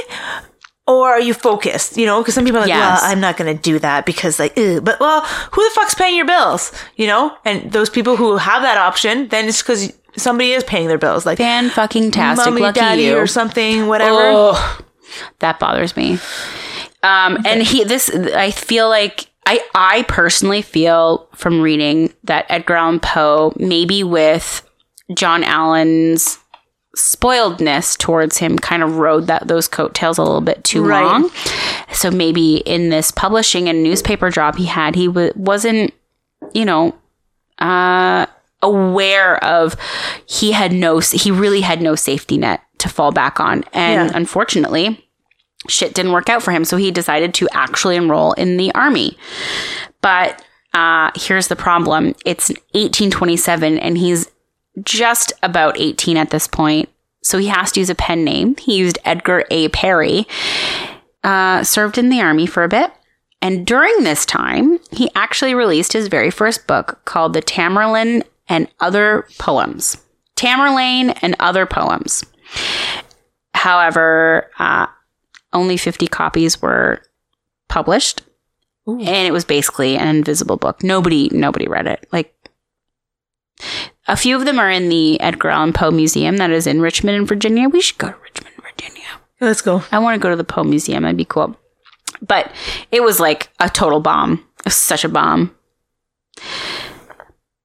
[0.85, 1.97] or are you focused?
[1.97, 3.01] You know, because some people are like, Yes.
[3.01, 4.83] well, I'm not going to do that because like, Ugh.
[4.83, 6.71] but well, who the fuck's paying your bills?
[6.95, 10.87] You know, and those people who have that option, then it's because somebody is paying
[10.87, 12.45] their bills, like Fan fucking tastic.
[12.45, 13.17] mommy, Lucky daddy, you.
[13.17, 14.19] or something, whatever.
[14.19, 14.79] Oh,
[15.39, 16.19] that bothers me.
[17.01, 22.75] Um, and he, this, I feel like I, I personally feel from reading that Edgar
[22.75, 24.67] Allan Poe, maybe with
[25.13, 26.39] John Allan's
[26.95, 31.03] spoiledness towards him, kind of rode that those coattails a little bit too Right.
[31.03, 31.29] long.
[31.91, 35.93] So maybe in this publishing and newspaper job he had, he w- wasn't,
[36.53, 36.95] you know,
[37.59, 38.25] uh,
[38.61, 39.75] aware of
[40.25, 44.15] he had no he really had no safety net to fall back on and Yeah.
[44.17, 45.05] unfortunately
[45.67, 49.17] shit didn't work out for him so he decided to actually enroll in the army.
[50.01, 52.15] But uh, here's the problem.
[52.25, 54.29] It's 1827 and he's
[54.83, 56.89] just about 18 at this point
[57.23, 58.55] so he has to use a pen name.
[58.57, 59.69] He used edgar a.
[59.69, 60.27] Perry
[61.23, 62.91] uh, served in the army for a bit.
[63.41, 68.67] And during this time, he actually released his very first book called The Tamerlane and
[68.79, 69.97] Other Poems.
[70.35, 72.25] Tamerlane and Other Poems.
[73.53, 74.87] However, uh,
[75.53, 77.01] only 50 copies were
[77.69, 78.21] published.
[78.85, 80.83] And it was basically an invisible book.
[80.83, 82.05] Nobody, nobody read it.
[82.11, 82.33] Like,
[84.07, 87.15] a few of them are in the Edgar Allan Poe Museum that is in Richmond,
[87.15, 87.69] in Virginia.
[87.69, 89.07] We should go to Richmond, Virginia.
[89.39, 89.83] Let's go.
[89.91, 91.03] I want to go to the Poe Museum.
[91.03, 91.57] That'd be cool.
[92.21, 92.51] But
[92.91, 94.45] it was like a total bomb.
[94.59, 95.55] It was such a bomb.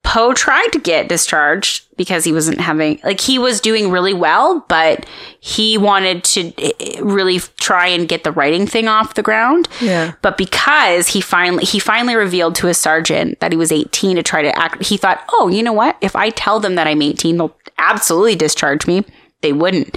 [0.04, 4.64] Poe tried to get discharged because he wasn't having, like, he was doing really well,
[4.68, 5.04] but
[5.40, 9.68] he wanted to eh, really try and get the writing thing off the ground.
[9.82, 10.14] Yeah.
[10.22, 14.22] But because he finally he finally revealed to his sergeant that he was 18 to
[14.22, 15.98] try to act, he thought, oh, you know what?
[16.00, 19.04] If I tell them that I'm 18, they'll absolutely discharge me.
[19.40, 19.96] They wouldn't.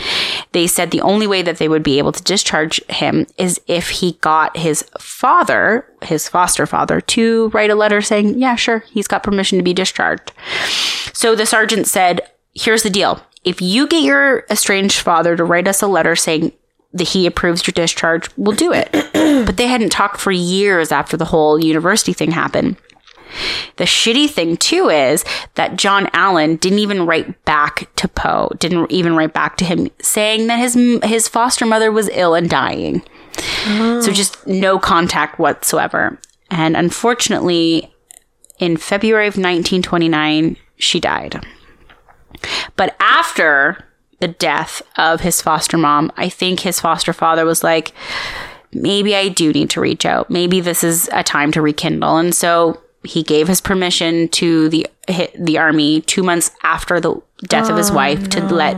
[0.51, 3.89] they said the only way that they would be able to discharge him is if
[3.89, 9.07] he got his father, his foster father, to write a letter saying, yeah, sure, he's
[9.07, 10.31] got permission to be discharged.
[11.13, 12.21] So the sergeant said,
[12.53, 13.21] here's the deal.
[13.43, 16.51] If you get your estranged father to write us a letter saying
[16.93, 18.91] that he approves your discharge, we'll do it.
[19.45, 22.75] but they hadn't talked for years after the whole university thing happened.
[23.77, 25.23] The shitty thing too is
[25.55, 29.89] that John Allan didn't even write back to Poe, didn't even write back to him
[30.01, 33.01] saying that his his foster mother was ill and dying.
[33.65, 34.11] So oh.
[34.11, 36.19] just no contact whatsoever.
[36.49, 37.93] And unfortunately,
[38.59, 41.45] in February of 1929, she died.
[42.75, 43.85] But after
[44.19, 47.93] the death of his foster mom, I think his foster father was like,
[48.73, 50.29] maybe I do need to reach out.
[50.29, 52.17] Maybe this is a time to rekindle.
[52.17, 54.87] And so he gave his permission to the
[55.37, 58.77] the army two months after the death of his oh, wife to let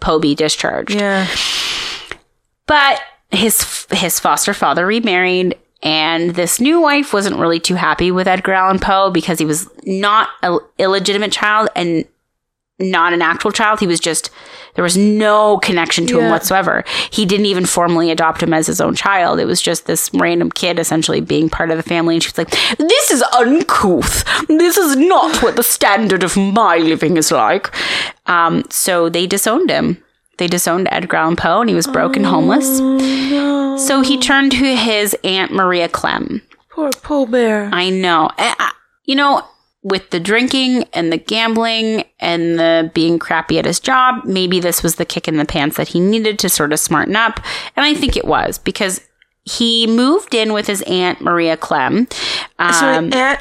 [0.00, 0.94] Poe be discharged.
[0.94, 1.26] Yeah.
[2.66, 3.00] But
[3.30, 8.52] his his foster father remarried, and this new wife wasn't really too happy with Edgar
[8.52, 12.04] Allan Poe because he was not an illegitimate child and
[12.78, 13.80] not an actual child.
[13.80, 14.30] He was just
[14.74, 16.84] there was no connection to him whatsoever.
[17.10, 19.40] He didn't even formally adopt him as his own child.
[19.40, 22.14] It was just this random kid essentially being part of the family.
[22.16, 24.24] And she was like, "This is uncouth.
[24.48, 27.74] This is not what the standard of my living is like."
[28.26, 30.02] Um, so they disowned him.
[30.38, 32.76] They disowned Edgar Allan Poe, and he was broke and homeless.
[33.86, 36.42] So he turned to his aunt Maria Clemm.
[36.70, 37.70] Poor Pooh Bear.
[37.72, 38.28] I know.
[38.38, 38.72] I- I-
[39.06, 39.42] you know,
[39.86, 44.82] with the drinking and the gambling and the being crappy at his job, maybe this
[44.82, 47.38] was the kick in the pants that he needed to sort of smarten up.
[47.76, 49.00] And I think it was because
[49.44, 52.08] he moved in with his aunt Maria Clemm.
[52.58, 53.40] Um, so aunt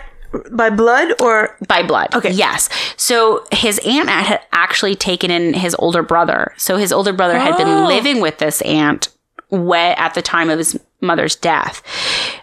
[0.51, 2.13] by blood or by blood.
[2.13, 2.29] Okay.
[2.29, 2.69] Yes.
[2.95, 6.53] So his aunt had actually taken in his older brother.
[6.57, 7.87] So his older brother had been Oh.
[7.87, 9.07] living with this aunt
[9.51, 11.81] at the time of his mother's death.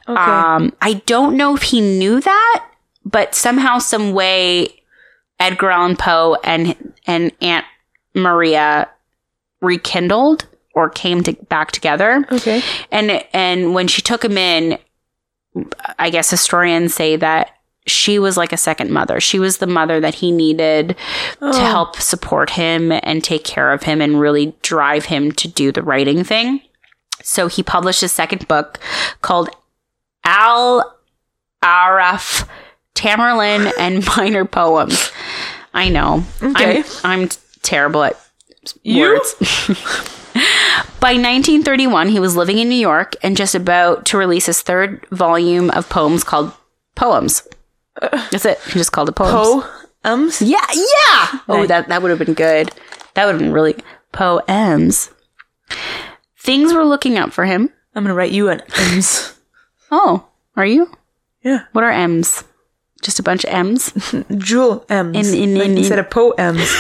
[0.08, 0.20] okay.
[0.20, 2.64] Um, I don't know if he knew that,
[3.12, 4.82] but somehow, some way,
[5.38, 7.66] Edgar Allan Poe and and Aunt
[8.14, 8.88] Maria
[9.60, 12.24] rekindled or came to, back together.
[12.32, 12.62] okay.
[12.90, 14.78] And and when she took him in,
[15.98, 17.50] I guess historians say that
[17.86, 19.20] she was like a second mother.
[19.20, 20.96] She was the mother that he needed to
[21.40, 21.52] oh.
[21.52, 25.82] help support him and take care of him and really drive him to do the
[25.82, 26.62] writing thing.
[27.22, 28.78] So he published his second book
[29.20, 29.50] called
[30.24, 30.96] Al
[31.62, 32.48] Aaraaf
[33.02, 35.10] Tamerlane and Minor Poems.
[35.74, 36.22] I know.
[36.42, 36.84] Okay.
[37.02, 37.28] I'm, I'm
[37.62, 38.16] terrible at
[38.82, 39.00] You?
[39.02, 39.34] words.
[41.00, 45.04] By 1931, he was living in New York and just about to release his third
[45.10, 46.52] volume of poems called
[46.94, 47.46] Poems.
[48.00, 48.60] That's it.
[48.66, 49.32] He just called it Poems.
[49.32, 49.64] Poe
[50.04, 50.40] ums.
[50.40, 51.40] Yeah, yeah.
[51.48, 52.70] Oh, that that would have been good.
[53.14, 53.76] That would have been really
[54.12, 55.10] poems.
[56.38, 57.68] Things were looking up for him.
[57.94, 59.34] I'm gonna write you an M's.
[59.90, 60.90] Oh, are you?
[61.42, 61.64] Yeah.
[61.72, 62.44] What are M's?
[63.02, 63.92] Just a bunch of M's.
[64.38, 65.32] Jewel M's.
[65.32, 66.60] In- in- like in- instead of Poe M's.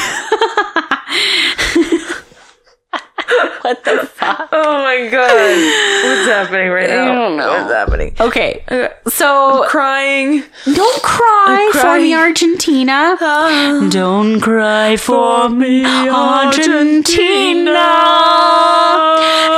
[3.62, 4.38] what the fuck?
[4.54, 5.30] Oh my god.
[5.30, 7.10] What's happening right now?
[7.10, 7.48] I don't know.
[7.48, 8.14] What's happening?
[8.20, 10.44] Okay, Uh, so crying.
[10.66, 12.14] don't cry I'm for me.
[12.14, 13.16] Argentina.
[13.20, 13.88] Ah.
[13.90, 17.80] Don't cry for me, Argentina.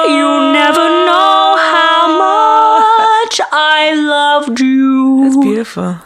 [0.06, 5.24] You never know how much I loved you.
[5.24, 5.96] That's beautiful.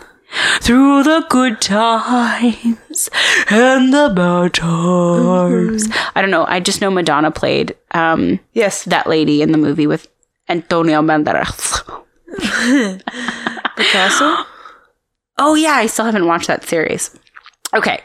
[0.61, 3.09] Through the good times
[3.51, 5.89] and the bad times.
[6.15, 6.45] I don't know.
[6.47, 8.85] I just know Madonna played um, Yes.
[8.85, 10.09] that lady in the movie with
[10.49, 11.83] Antonio Banderas.
[13.77, 14.45] Picasso.
[15.39, 17.17] Oh yeah, I still haven't watched that series.
[17.75, 18.01] Okay.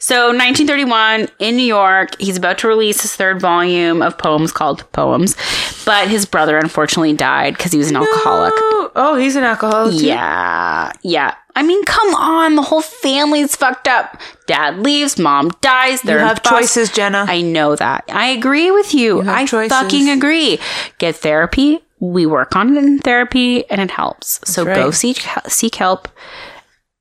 [0.00, 4.90] So 1931 in New York, he's about to release his third volume of poems called
[4.92, 5.36] Poems,
[5.84, 8.52] but his brother unfortunately died because he was an alcoholic.
[8.56, 9.94] Oh, oh, he's an alcoholic.
[10.02, 11.36] Yeah, yeah.
[11.56, 14.20] I mean, come on, the whole family's fucked up.
[14.46, 16.02] Dad leaves, mom dies.
[16.04, 17.24] You They're have choices, Jenna.
[17.28, 18.04] I know that.
[18.08, 19.20] I agree with you.
[19.20, 19.76] have I choices.
[19.76, 20.58] fucking agree.
[20.98, 21.80] Get therapy.
[21.98, 24.40] We work on it in therapy, and it helps.
[24.50, 24.74] so right.
[24.74, 26.08] go seek seek help.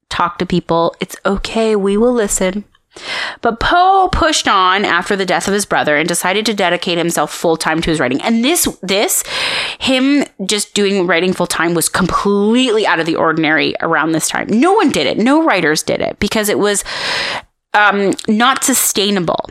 [0.09, 0.95] Talk to people.
[0.99, 1.75] It's okay.
[1.75, 2.65] We will listen.
[3.41, 7.32] But Poe pushed on after the death of his brother and decided to dedicate himself
[7.32, 8.21] full time to his writing.
[8.21, 9.23] And this, this,
[9.80, 14.47] him just doing writing full time was completely out of the ordinary around this time.
[14.47, 15.17] No one did it.
[15.17, 16.84] No writers did it because it was
[17.73, 19.49] um, not sustainable.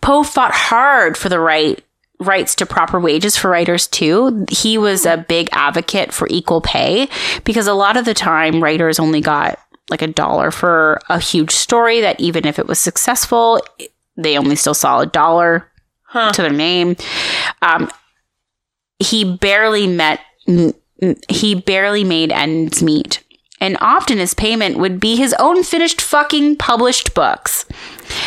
[0.00, 1.82] Poe fought hard for the right
[2.20, 4.46] rights to proper wages for writers too.
[4.48, 7.08] He was a big advocate for equal pay
[7.44, 9.58] because a lot of the time writers only got
[9.90, 13.60] like a dollar for a huge story that even if it was successful,
[14.16, 15.70] they only still saw a dollar.
[16.32, 16.96] to their name.
[17.60, 17.90] Um,
[19.00, 20.20] he barely met,
[21.28, 23.20] he barely made ends meet.
[23.60, 27.64] And often his payment would be his own finished fucking published books.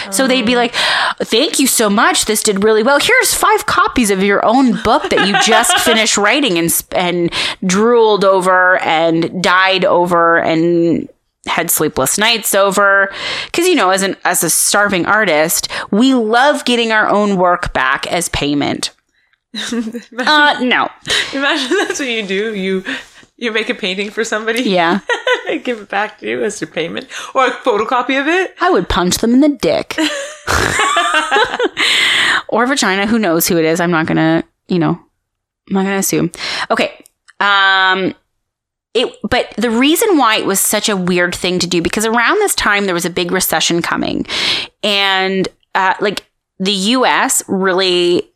[0.09, 0.73] So they'd be like,
[1.21, 2.25] Thank you so much.
[2.25, 2.99] This did really well.
[2.99, 7.31] Here's five copies of your own book that you just finished writing and, and
[7.65, 11.07] drooled over and died over and
[11.47, 13.11] had sleepless nights over.
[13.45, 17.73] Because you know as an as a starving artist we love getting our own work
[17.73, 18.91] back as payment.
[20.17, 20.89] Uh no.
[21.33, 22.53] Imagine that's what you do.
[22.53, 22.83] You
[23.37, 24.63] you make a painting for somebody.
[24.63, 24.99] yeah.
[25.47, 28.53] They give it back to you as your payment, or a photocopy of it.
[28.59, 29.95] i would punch them in the dick.
[32.49, 33.07] Or vagina.
[33.07, 33.79] Who knows who it is?
[33.79, 34.91] I'm not gonna you know
[35.69, 36.31] i'm not gonna assume.
[36.71, 37.03] Okay.
[37.39, 38.13] Um
[38.93, 42.39] it but the reason why it was such a weird thing to do because around
[42.39, 44.25] this time there was a big recession coming.
[44.83, 46.25] And uh, like
[46.59, 48.29] the us really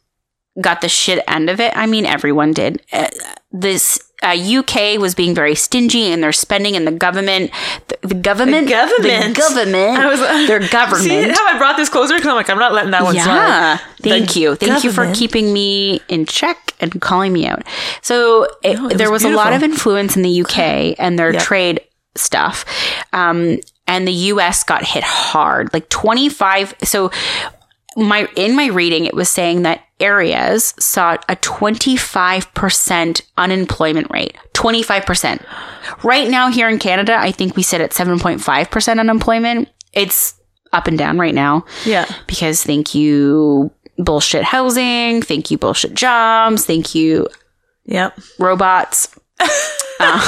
[0.60, 1.76] got the shit end of it.
[1.76, 2.82] I mean everyone did.
[2.92, 3.08] Uh,
[3.52, 7.52] this uh, UK was being very stingy in their spending, and the government,
[7.88, 9.36] the, the government, The government.
[9.36, 11.04] the government, I was their government.
[11.04, 12.16] See how I brought this closer?
[12.16, 13.24] Because I'm like, I'm not letting that one Yeah.
[13.24, 13.80] slide.
[14.02, 14.56] Thank The you.
[14.56, 17.64] Thank you for keeping me in check and calling me out.
[18.02, 21.18] So it, No, it there was was a lot of influence in the UK and
[21.18, 21.42] their Yep.
[21.44, 21.82] trade
[22.16, 22.66] stuff.
[23.14, 25.74] Um, and the US got hit hard.
[25.74, 27.12] Like 25 so
[27.98, 34.36] my in my reading it was saying that areas saw a 25% unemployment rate.
[34.54, 35.46] 25%
[36.04, 39.70] right now here in canada i think we sit at 7.5% unemployment.
[39.94, 40.36] It's
[40.72, 41.66] up and down right now.
[41.86, 42.06] Yeah.
[42.28, 45.22] because thank you bullshit housing.
[45.22, 46.66] Thank you bullshit jobs.
[46.66, 47.28] Thank you
[47.86, 48.18] Yep.
[48.40, 49.10] robots.
[50.02, 50.20] Um,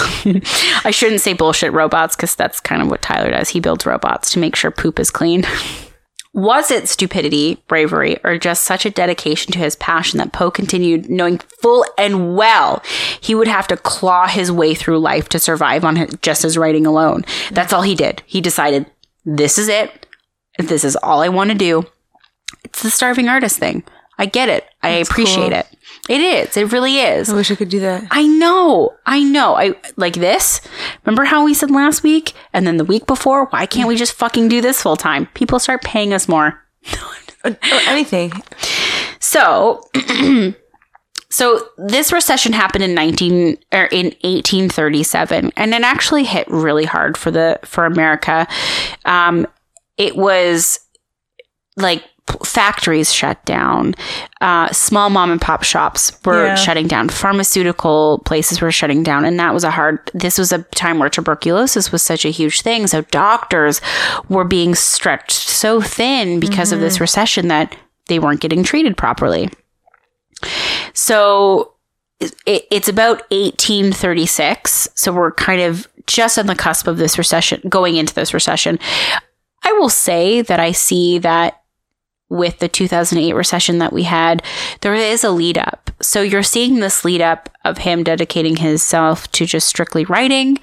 [0.86, 3.50] i shouldn't say bullshit robots because that's kind of what tyler does.
[3.50, 5.46] He builds robots to make sure poop is clean
[6.34, 11.10] was it stupidity bravery or just such a dedication to his passion that poe continued
[11.10, 12.82] knowing full and well
[13.22, 16.58] he would have to claw his way through life to survive on his, just his
[16.58, 18.86] writing alone that's all he did he decided
[19.26, 20.08] this is it
[20.58, 21.86] this is all i want to do
[22.64, 23.84] it's the starving artist thing.
[24.18, 24.66] I get it.
[24.82, 25.60] I appreciate cool.
[25.60, 25.68] it.
[26.10, 26.58] It is.
[26.58, 27.30] It really is.
[27.30, 28.06] I wish I could do that.
[28.12, 28.94] I know.
[29.06, 29.56] I know.
[29.56, 30.60] I like this.
[31.06, 34.14] Remember how we said last week and then the week before, why can't we just
[34.14, 35.28] fucking do this full time?
[35.28, 36.62] People start paying us more.
[37.46, 38.32] Or, or anything.
[39.20, 39.82] So
[41.34, 47.18] So this recession happened in 19 or in 1837 and it actually hit really hard
[47.18, 48.48] for the for America.
[49.06, 49.48] Um
[49.98, 50.80] it was
[51.76, 52.04] like
[52.46, 53.94] factories shut down.
[54.42, 56.56] Uh, small mom and pop shops were Yeah.
[56.56, 57.10] shutting down.
[57.10, 59.26] Pharmaceutical places were shutting down.
[59.26, 62.62] And that was a hard this was a time where tuberculosis was such a huge
[62.62, 62.88] thing.
[62.88, 63.82] So doctors
[64.30, 67.76] were being stretched so thin because of this recession that
[68.08, 69.50] they weren't getting treated properly.
[70.94, 71.74] So
[72.20, 77.62] it, it's about 1836 so we're kind of just on the cusp of this recession
[77.68, 78.80] going into this recession.
[79.64, 81.62] I will say that I see that
[82.34, 84.42] with the 2008 recession that we had,
[84.82, 85.92] there is a lead up.
[86.02, 90.58] So you're seeing this lead up of him dedicating himself to just strictly writing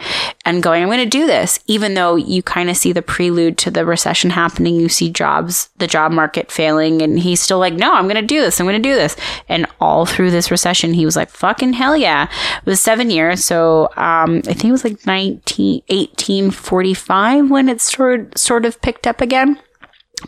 [0.45, 1.61] and going, I'm going to do this.
[1.67, 5.71] Even though you kind of see the prelude to the recession happening, you see jobs,
[5.79, 8.61] the job market failing, and he's still like, no, I'm going to do this.
[8.61, 9.17] I'm going to do this.
[9.49, 12.25] And all through this recession, he was like, fucking hell yeah.
[12.59, 13.45] It was seven years.
[13.45, 19.07] So um, I think it was like 19, 1845 when it sort, sort of picked
[19.07, 19.59] up again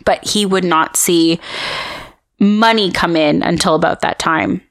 [0.05, 1.41] but he would not see
[2.39, 4.63] money come in until about that time.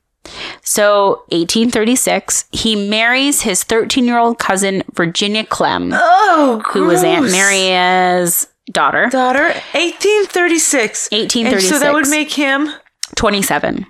[0.63, 7.31] So, 1836, he marries his 13 year old cousin, Virginia Clemm, Oh, who was Aunt.
[7.31, 9.45] Maria's daughter, daughter.
[9.73, 11.09] 1836.
[11.11, 11.63] 1836.
[11.71, 12.69] And so that would make him.
[13.15, 13.85] 27.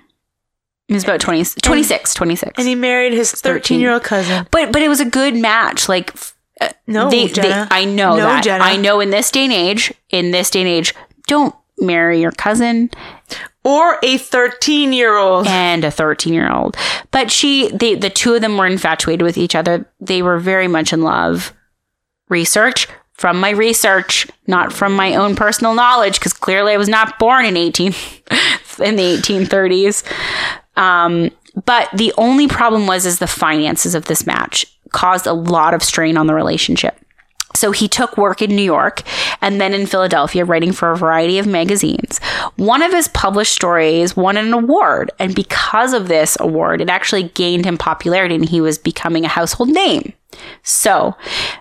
[0.88, 2.52] He was about 20, 26, 26.
[2.58, 4.46] And he married his 13 year old cousin.
[4.50, 5.88] but, but it was a good match.
[5.88, 6.12] Like,
[6.60, 7.66] uh, No, they, they-.
[7.70, 8.44] I know No, that.
[8.44, 8.64] Jenna.
[8.64, 10.92] I know in this day and age, in this day and age,
[11.26, 12.90] don't marry your cousin.
[13.64, 15.46] Or a 13 year old.
[15.46, 16.76] and a 13 year old.
[17.10, 19.88] But she, they, the two of them were infatuated with each other.
[20.00, 21.52] They were very much in love.
[22.28, 27.20] Research from my research, not from my own personal knowledge, because clearly I was not
[27.20, 27.86] born in 18,
[28.80, 30.02] in the 1830s.
[30.76, 31.30] Um,
[31.64, 35.84] but the only problem was, is the finances of this match caused a lot of
[35.84, 36.98] strain on the relationship.
[37.54, 39.02] So he took work in New York
[39.40, 42.18] and then in Philadelphia, writing for a variety of magazines.
[42.56, 47.24] One of his published stories won an award, and because of this award, it actually
[47.24, 50.12] gained him popularity and he was becoming a household name.
[50.62, 51.14] So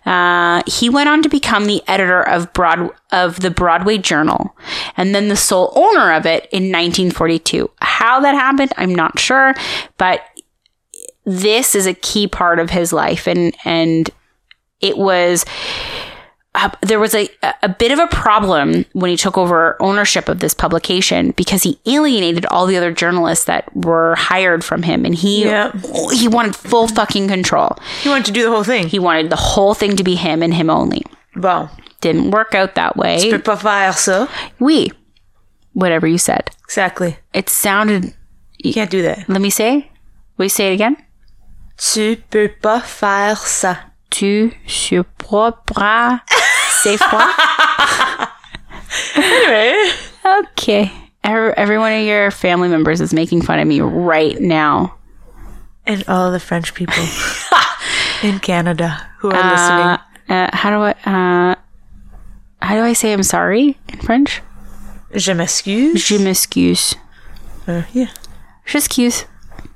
[0.05, 4.55] uh, he went on to become the editor of Broad of the Broadway Journal,
[4.95, 7.69] and then the sole owner of it in 1942.
[7.81, 9.53] How that happened, I'm not sure,
[9.97, 10.21] but
[11.25, 14.09] this is a key part of his life, and and
[14.81, 15.45] it was
[16.53, 17.29] uh, there was a,
[17.63, 21.79] a bit of a problem when he took over ownership of this publication because he
[21.85, 25.71] alienated all the other journalists that were hired from him and he Yeah.
[26.11, 27.77] he wanted full fucking control.
[28.01, 28.87] He wanted to do the whole thing.
[28.89, 31.03] He wanted the whole thing to be him and him only.
[31.37, 31.69] Bon.
[32.01, 33.31] Didn't work out that Je way.
[33.31, 34.27] peux pas faire ça.
[34.59, 34.91] We
[35.73, 36.49] whatever you said.
[36.65, 37.15] Exactly.
[37.33, 38.13] It sounded
[38.57, 39.29] You can't do that.
[39.29, 39.89] let me say.
[40.37, 40.97] Will you say it again?
[41.77, 43.77] Tu peux pas faire ça.
[44.11, 46.19] Tu sur propre
[46.83, 47.25] c'est froid.
[49.15, 49.91] Anyway.
[50.51, 50.91] Okay.
[51.23, 54.95] Every, every one of your family members is making fun of me right now.
[55.85, 57.03] And all the French people
[58.23, 60.37] in Canada who are Uh, listening.
[60.37, 61.55] uh, how do I uh,
[62.61, 64.41] how do I say I'm sorry in French?
[65.15, 65.95] Je m'excuse.
[66.05, 66.95] Je m'excuse.
[67.67, 68.07] Uh, yeah.
[68.65, 69.25] J'excuse.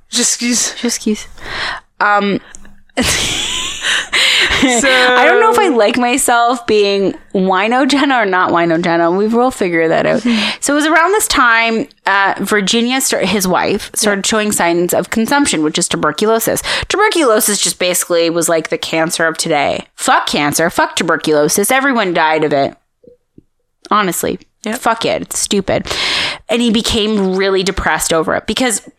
[0.10, 0.76] J'excuse.
[0.78, 1.28] J'excuse.
[2.00, 2.40] Um,
[4.62, 9.12] So, I don't know if I like myself being wino Jenna or not wino Jenna.
[9.12, 10.22] We will figure that out.
[10.62, 15.10] so it was around this time, uh, Virginia, start, his wife, started showing signs of
[15.10, 16.62] consumption, which is tuberculosis.
[16.88, 19.88] Tuberculosis just basically was like the cancer of today.
[19.96, 20.70] Fuck cancer.
[20.70, 21.72] Fuck tuberculosis.
[21.72, 22.76] Everyone died of it.
[23.92, 24.40] Honestly.
[24.64, 24.80] Yep.
[24.80, 25.22] Fuck it.
[25.22, 25.88] It's stupid.
[26.50, 28.90] And he became really depressed over it because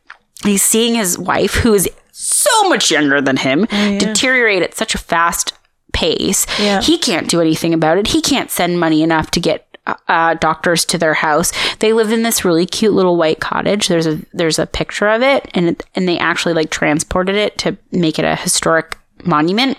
[0.44, 3.66] he's seeing his wife, who is so much younger than him,
[3.98, 5.52] deteriorate at such a fast
[5.92, 6.46] pace.
[6.58, 6.80] Yeah.
[6.80, 8.06] He can't do anything about it.
[8.08, 9.66] He can't send money enough to get
[10.08, 11.52] uh, doctors to their house.
[11.78, 13.88] They live in this really cute little white cottage.
[13.88, 17.58] There's a there's a picture of it, and it, and they actually like transported it
[17.58, 19.78] to make it a historic monument.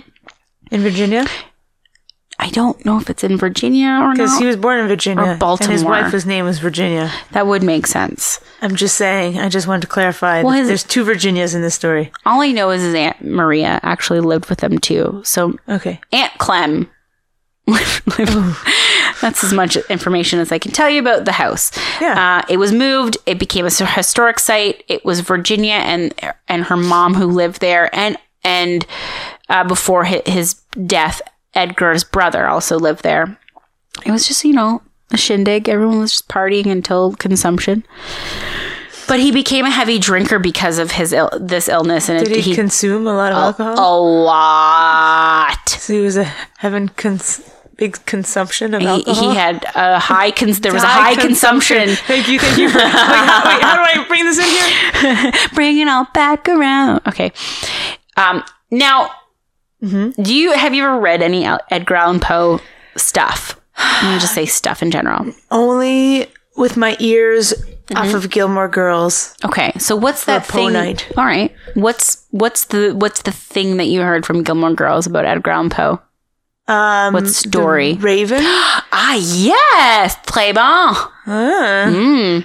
[0.72, 1.26] in Virginia?
[2.40, 4.18] I don't know if it's in Virginia or not.
[4.18, 5.22] Because he was born in Virginia.
[5.24, 5.90] Or And his Baltimore.
[5.90, 7.12] wife's name was Virginia.
[7.32, 8.40] that would make sense.
[8.62, 9.40] I'm just saying.
[9.40, 10.44] I just wanted to clarify.
[10.44, 12.12] Well, that his- there's two Virginias in this story.
[12.26, 15.22] All I know is his aunt Maria actually lived with them too.
[15.26, 16.00] So Okay.
[16.12, 16.90] Aunt Clemm.
[19.22, 21.72] That's as much information as I can tell you about the house.
[22.00, 22.40] Yeah.
[22.40, 23.18] Uh, it was moved.
[23.26, 24.84] It became a historic site.
[24.88, 26.14] It was Virginia and
[26.48, 28.86] and her mom who lived there, and and
[29.50, 30.54] uh, before his
[30.86, 31.22] death,
[31.58, 33.38] Edgar's brother also lived there.
[34.06, 34.82] It was just you know
[35.12, 35.68] a shindig.
[35.68, 37.84] Everyone was just partying until consumption.
[39.08, 42.44] But he became a heavy drinker because of his Ill- this illness, and Did it,
[42.44, 43.74] he, consume a lot of alcohol?
[43.80, 43.92] a
[44.26, 45.70] lot.
[45.70, 46.26] So he was a,
[46.58, 47.42] having cons-
[47.78, 49.30] big consumption of He, alcohol.
[49.32, 51.88] he had a high cons- there was a High high consumption.
[51.90, 52.70] Thank you, thank you.
[52.70, 55.32] For, wait, how, wait, how do I bring this in here?
[55.54, 57.32] bring it all back around okay
[58.18, 59.10] um now
[59.82, 60.22] Mm-hmm.
[60.24, 62.60] do you have you ever read any edgar allan poe
[62.96, 67.54] stuff i'm gonna just say stuff in general Only with my ears
[67.88, 68.06] Mm-hmm.
[68.10, 69.34] off of Gilmore Girls.
[69.46, 71.10] okay so what's that Poe thing night.
[71.16, 75.24] all right what's what's the what's the thing that you heard from gilmore girls about
[75.24, 75.98] edgar allan poe
[76.68, 78.42] Um, what story the Raven.
[78.44, 80.94] ah yes très bon
[81.28, 81.86] Ah.
[81.88, 82.44] Mm.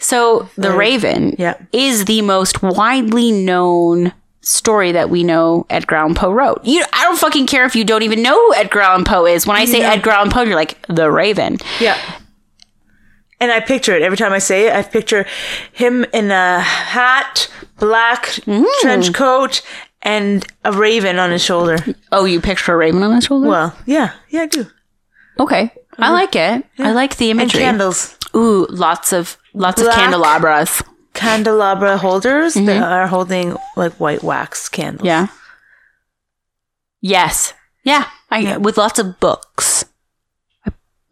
[0.00, 1.54] So the Raven yeah.
[1.72, 4.12] is the most widely known
[4.42, 6.60] story that we know Edgar Allan Poe wrote.
[6.64, 9.46] You, I don't fucking care if you don't even know who Edgar Allan Poe is.
[9.46, 9.92] When I say Yeah.
[9.92, 11.58] Edgar Allan Poe, you're like the Raven.
[11.78, 11.96] Yeah.
[13.42, 14.74] And I picture it every time I say it.
[14.74, 15.26] I picture
[15.72, 18.64] him in a hat, black Mm.
[18.82, 19.62] trench coat,
[20.02, 21.78] and a raven on his shoulder.
[22.12, 23.48] Oh, you picture a raven on his shoulder?
[23.48, 24.66] Well, yeah, yeah, I do.
[25.38, 26.64] okay, I like it.
[26.78, 27.62] I like the And imagery.
[27.62, 30.82] candles, Ooh, lots of lots of candelabras.
[31.20, 35.06] Candelabra holders that are holding like white wax candles.
[35.06, 35.06] Mm-hmm.
[35.06, 35.26] Yeah.
[37.00, 37.54] Yes.
[37.84, 38.04] Yeah.
[38.30, 39.84] I with lots of books.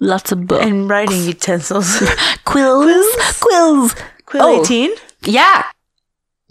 [0.01, 0.65] Lots of books.
[0.65, 1.99] And writing utensils.
[2.45, 3.07] quills.
[3.41, 3.95] Quills.
[4.27, 4.61] Quill Oh.
[4.63, 4.91] 18?
[5.25, 5.65] Yeah.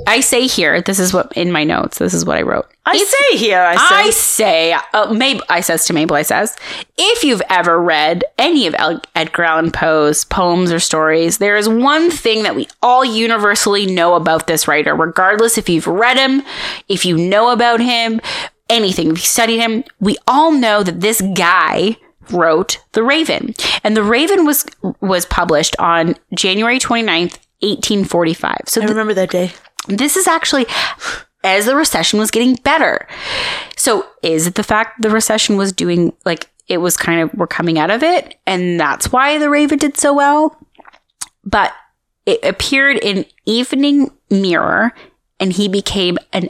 [0.05, 2.67] I say here, this is what in my notes, this is what I wrote.
[2.85, 3.95] I say here, I say.
[3.95, 6.55] I say, uh, Mabel, I says to Mabel, I says,
[6.97, 11.67] if you've ever read any of El- Edgar Allan Poe's poems or stories, there is
[11.67, 16.43] one thing that we all universally know about this writer, regardless if you've read him,
[16.87, 18.21] if you know about him,
[18.69, 21.97] anything, if you studied him, we all know that this guy
[22.29, 23.55] wrote The Raven.
[23.83, 24.63] And The Raven was
[25.01, 28.57] was published on January 29th, 1845.
[28.67, 29.51] So I th- remember that day.
[29.87, 30.65] This is actually
[31.43, 33.07] as the recession was getting better.
[33.75, 37.47] So is it the fact the recession was doing like it was kind of we're
[37.47, 40.57] coming out of it, and that's why the Raven did so well.
[41.43, 41.73] But
[42.25, 44.91] it appeared in Evening Mirror,
[45.39, 46.49] and he became an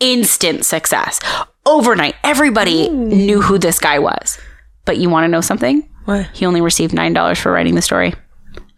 [0.00, 1.20] instant success
[1.66, 2.14] overnight.
[2.24, 4.38] Everybody knew who this guy was.
[4.86, 5.86] But you want to know something?
[6.06, 6.26] What?
[6.32, 8.14] He only received nine dollars for writing the story.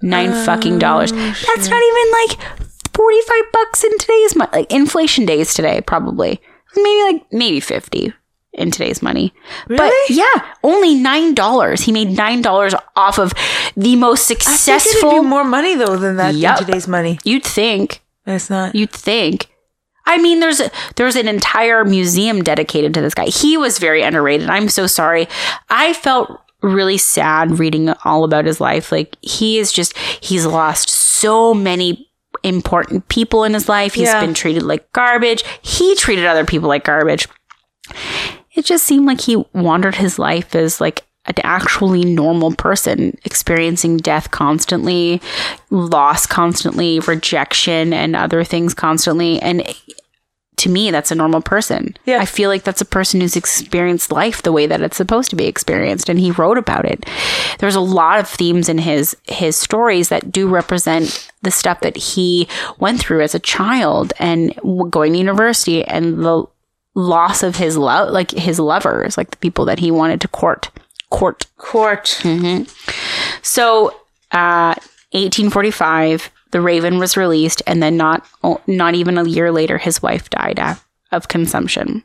[0.02, 1.12] Nine fucking dollars.
[1.14, 2.71] Oh, that's not even like
[3.02, 4.50] forty-five bucks in today's money.
[4.52, 6.40] Like inflation days today, probably
[6.76, 8.12] maybe like maybe fifty
[8.52, 9.32] in today's money.
[9.66, 10.16] But Really?
[10.16, 11.82] yeah, only nine dollars.
[11.82, 13.32] He made nine dollars off of
[13.76, 15.10] the most I think successful.
[15.10, 16.60] be more money though than that Yup.
[16.60, 17.18] in today's money.
[17.24, 18.02] you'd think.
[18.26, 18.74] It's not.
[18.74, 19.48] You'd think.
[20.04, 23.26] I mean, there's a, there's an entire museum dedicated to this guy.
[23.26, 24.48] He was very underrated.
[24.50, 25.28] I'm so sorry.
[25.70, 26.28] I felt
[26.60, 28.92] really sad reading all about his life.
[28.92, 32.08] Like he is just he's lost so many
[32.42, 33.94] important people in his life.
[33.94, 34.20] He's Yeah.
[34.20, 35.44] been treated like garbage.
[35.62, 37.28] He treated other people like garbage.
[38.54, 43.96] It just seemed like he wandered his life as like an actually normal person experiencing
[43.96, 45.20] death constantly,
[45.70, 49.40] loss constantly, rejection and other things constantly.
[49.40, 49.62] And
[50.62, 51.96] to me, that's a normal person.
[52.06, 52.20] Yeah.
[52.20, 55.36] I feel like that's a person who's experienced life the way that it's supposed to
[55.36, 56.08] be experienced.
[56.08, 57.04] And he wrote about it.
[57.58, 61.96] There's a lot of themes in his, his stories that do represent the stuff that
[61.96, 62.46] he
[62.78, 64.54] went through as a child and
[64.88, 66.44] going to university and the
[66.94, 70.70] loss of his love, like his lovers, like the people that he wanted to court,
[71.10, 71.46] court.
[71.56, 72.06] Court.
[73.42, 73.88] So,
[74.30, 74.74] uh,
[75.10, 78.26] 1845, The Raven was released, and then not
[78.66, 82.04] not even a year later, his wife died of, of consumption.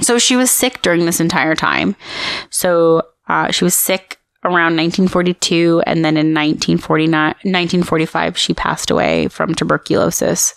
[0.00, 1.94] So she was sick during this entire time.
[2.50, 9.28] So uh, she was sick around 1942, and then in 1949, 1945, she passed away
[9.28, 10.52] from tuberculosis.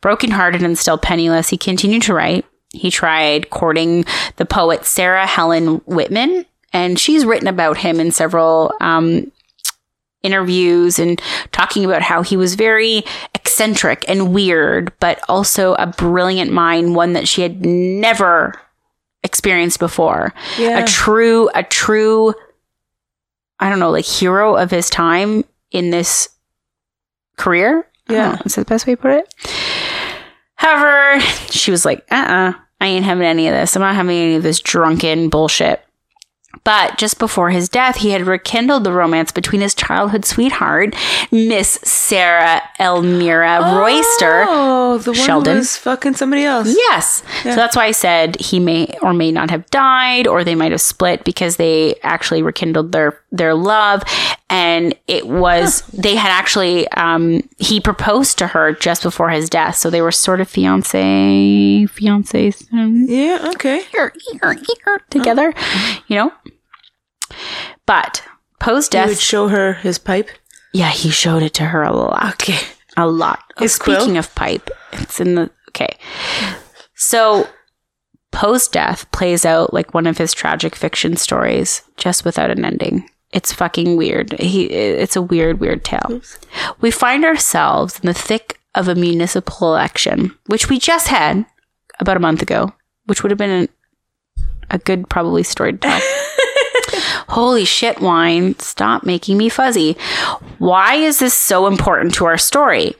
[0.00, 2.46] Brokenhearted and still penniless, he continued to write.
[2.72, 4.04] He tried courting
[4.36, 9.30] the poet Sarah Helen Whitman, and she's written about him in several um,
[10.22, 11.20] interviews and
[11.52, 13.04] talking about how he was very
[13.34, 18.54] eccentric and weird, but also a brilliant mind, one that she had never
[19.22, 20.34] experienced before.
[20.58, 20.80] Yeah.
[20.80, 22.34] A true, a true,
[23.58, 26.28] I don't know, like hero of his time in this
[27.36, 27.86] career.
[28.08, 28.32] Yeah.
[28.32, 29.34] know, Is that the best way to put it?
[30.56, 32.52] However, she was like, uh uh
[32.82, 33.76] I ain't having any of this.
[33.76, 35.84] I'm not having any of this drunken bullshit.
[36.64, 40.94] But just before his death, he had rekindled the romance between his childhood sweetheart,
[41.30, 44.44] Miss Sarah Elmira Royster.
[44.48, 45.52] Oh, the one Sheldon.
[45.54, 46.68] who was fucking somebody else.
[46.68, 47.22] Yes.
[47.44, 50.72] So that's why I said he may or may not have died or they might
[50.72, 54.02] have split because they actually rekindled their their love
[54.50, 59.76] and it was they had actually um he proposed to her just before his death.
[59.76, 63.50] So they were sort of fiance fiancés um, Yeah.
[63.54, 63.82] Okay.
[65.10, 65.54] together,
[66.08, 66.32] you know?
[67.86, 68.22] But
[68.58, 70.28] post death, He would show her his pipe.
[70.72, 72.34] yeah, he showed it to her a lot.
[72.34, 72.58] Okay.
[72.96, 73.38] A lot.
[73.56, 74.00] Oh, His quill?
[74.00, 75.96] Speaking of pipe, it's in the okay.
[76.94, 77.48] So
[78.32, 83.08] post death plays out like one of his tragic fiction stories, just without an ending.
[83.32, 84.32] It's fucking weird.
[84.40, 86.20] He, it's a weird, weird tale.
[86.80, 91.46] We find ourselves in the thick of a municipal election, which we just had
[92.00, 92.72] about a month ago,
[93.06, 96.00] which would have been a, a good, probably story to tell.
[97.28, 98.58] Holy shit, wine.
[98.58, 99.96] Stop making me fuzzy.
[100.58, 102.96] Why is this so important to our story?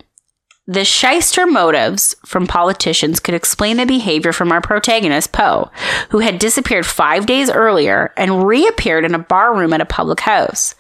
[0.71, 5.69] The shyster motives from politicians could explain the behavior from our protagonist, Poe,
[6.11, 10.21] who had disappeared five days earlier and reappeared in a bar room at a public
[10.21, 10.77] house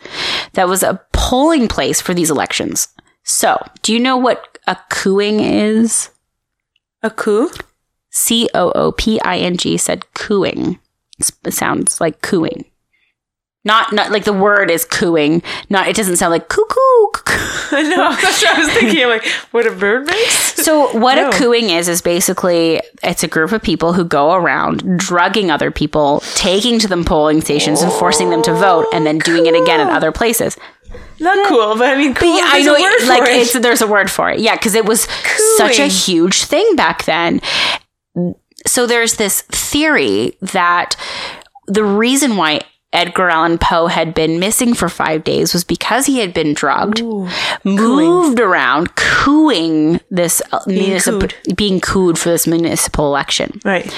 [0.52, 2.86] that was a polling place for these elections.
[3.24, 6.10] So, do you know what a cooing is?
[7.02, 7.50] A coup?
[8.10, 10.78] C O O P I N G said cooing.
[11.18, 12.69] It sounds like cooing.
[13.62, 15.42] Not not like the word is cooing.
[15.68, 16.76] Not it doesn't sound like cuckoo.
[17.76, 18.10] I know.
[18.20, 19.06] That's what I was thinking.
[19.06, 20.54] Like, what a bird makes?
[20.64, 21.28] So what No.
[21.28, 25.70] a cooing is is basically it's a group of people who go around drugging other
[25.70, 29.54] people, taking to them polling stations and forcing them to vote, and then doing it
[29.54, 30.56] again at other places.
[31.20, 32.38] Not cool, but I mean, cool.
[32.42, 32.72] I know.
[32.72, 33.36] like it.
[33.42, 34.40] it's there's a word for it.
[34.40, 35.02] Yeah, because it was
[35.58, 37.40] such a huge thing back then.
[38.66, 40.96] So there's this theory that
[41.66, 42.62] the reason why
[42.92, 47.02] Edgar Allan Poe had been missing for five days was because he had been drugged,
[47.64, 51.56] moved around, cooing this uh, municipal, cooed.
[51.56, 53.94] being cooed for this municipal election right.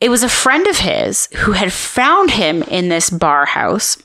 [0.00, 4.02] it was a friend of his who had found him in this bar house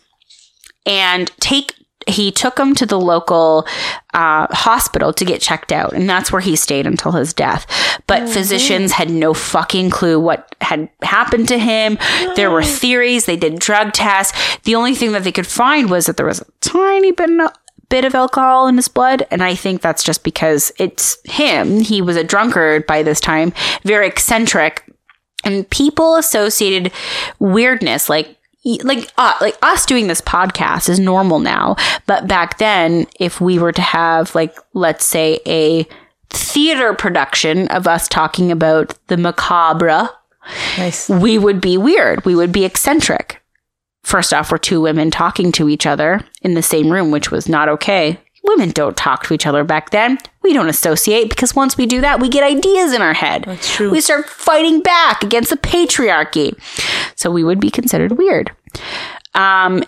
[0.85, 1.74] and take
[2.07, 3.67] he took him to the local
[4.13, 7.65] uh, hospital to get checked out, and that's where he stayed until his death.
[8.07, 11.97] But physicians had no fucking clue what had happened to him.
[12.35, 13.25] There were theories.
[13.25, 14.57] They did drug tests.
[14.63, 17.29] The only thing that they could find was that there was a tiny bit
[17.89, 19.27] bit of alcohol in his blood.
[19.31, 21.79] And I think that's just because it's him.
[21.79, 23.53] He was a drunkard by this time,
[23.83, 24.83] very eccentric.
[25.43, 26.91] And people associated
[27.39, 28.37] weirdness, like
[28.83, 31.75] like uh, like us doing this podcast is normal now
[32.07, 35.85] but back then if we were to have like let's say a
[36.31, 40.09] theater production of us talking about the macabre
[40.77, 41.09] Nice.
[41.09, 42.23] we would be weird.
[42.25, 43.41] We would be eccentric.
[44.03, 47.49] First off we're two women talking to each other in the same room which was
[47.49, 50.17] not okay women don't talk to each other back then.
[50.41, 53.43] We don't associate because once we do that we get ideas in our head.
[53.45, 53.89] That's true.
[53.91, 56.57] we start fighting back against the patriarchy.
[57.15, 58.51] So we would be considered weird.
[59.33, 59.83] Um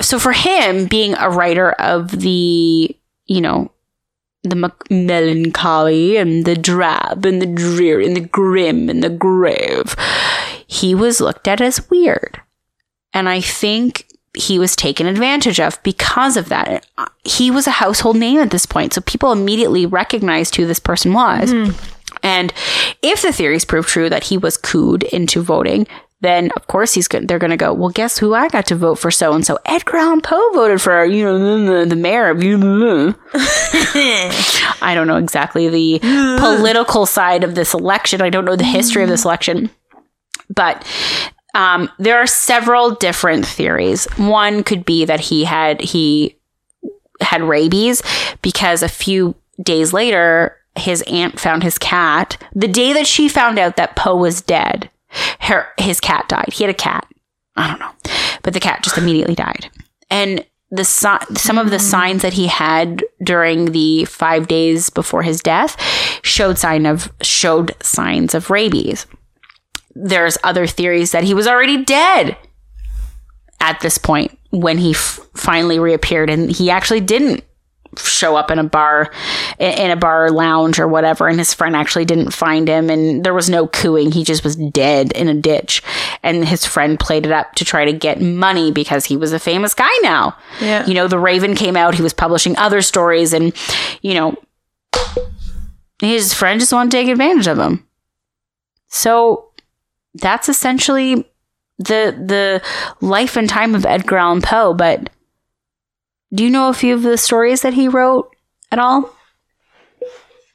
[0.00, 2.96] so for him being a writer of the
[3.26, 3.70] you know
[4.42, 9.96] the me- melancholy and the drab and the dreary and the grim and the grave
[10.68, 12.40] he was looked at as weird.
[13.12, 14.05] And i think
[14.36, 16.86] he was taken advantage of because of that
[17.24, 21.12] he was a household name at this point so people immediately recognized who this person
[21.12, 21.70] was hmm.
[22.22, 22.52] and
[23.02, 25.86] if the theories prove true that he was cooed into voting,
[26.20, 27.26] then of course he's going.
[27.26, 27.72] They're going to go.
[27.72, 29.10] Well, guess who I got to vote for?
[29.10, 29.58] So and so.
[29.66, 32.38] Edgar Allan Poe voted for you know the, the mayor of.
[34.82, 35.98] I don't know exactly the
[36.38, 38.22] political side of this election.
[38.22, 39.70] I don't know the history of this election,
[40.48, 40.84] but
[41.56, 44.04] um, there are several different theories.
[44.16, 46.36] One could be that he had he
[47.20, 48.02] had rabies
[48.42, 52.36] because a few days later his aunt found his cat.
[52.54, 54.90] The day that she found out that poe was dead
[55.40, 56.52] her his cat died.
[56.52, 57.06] He had a cat.
[57.56, 57.92] I don't know.
[58.42, 59.70] But the cat just immediately died.
[60.10, 65.22] And the si- some of the signs that he had during the 5 days before
[65.22, 65.80] his death
[66.22, 69.06] showed sign of showed signs of rabies
[70.04, 72.36] there's other theories that he was already dead
[73.60, 76.30] at this point when he f- finally reappeared.
[76.30, 77.42] And he actually didn't
[77.98, 79.10] show up in a bar
[79.58, 81.28] in a bar lounge or whatever.
[81.28, 84.12] And his friend actually didn't find him and there was no cooing.
[84.12, 85.82] He just was dead in a ditch.
[86.22, 89.38] And his friend played it up to try to get money because he was a
[89.38, 90.36] famous guy now.
[90.60, 90.84] Yeah.
[90.86, 91.94] you know the raven came out.
[91.94, 93.54] He was publishing other stories and
[94.02, 94.36] you know
[96.00, 97.86] his friend just wanted to take advantage of him.
[98.88, 99.45] So
[100.20, 101.24] that's essentially
[101.78, 102.62] the the
[103.00, 104.74] life and time of Edgar Allan Poe.
[104.74, 105.10] But
[106.34, 108.34] do you know a few of the stories that he wrote
[108.70, 109.14] at all?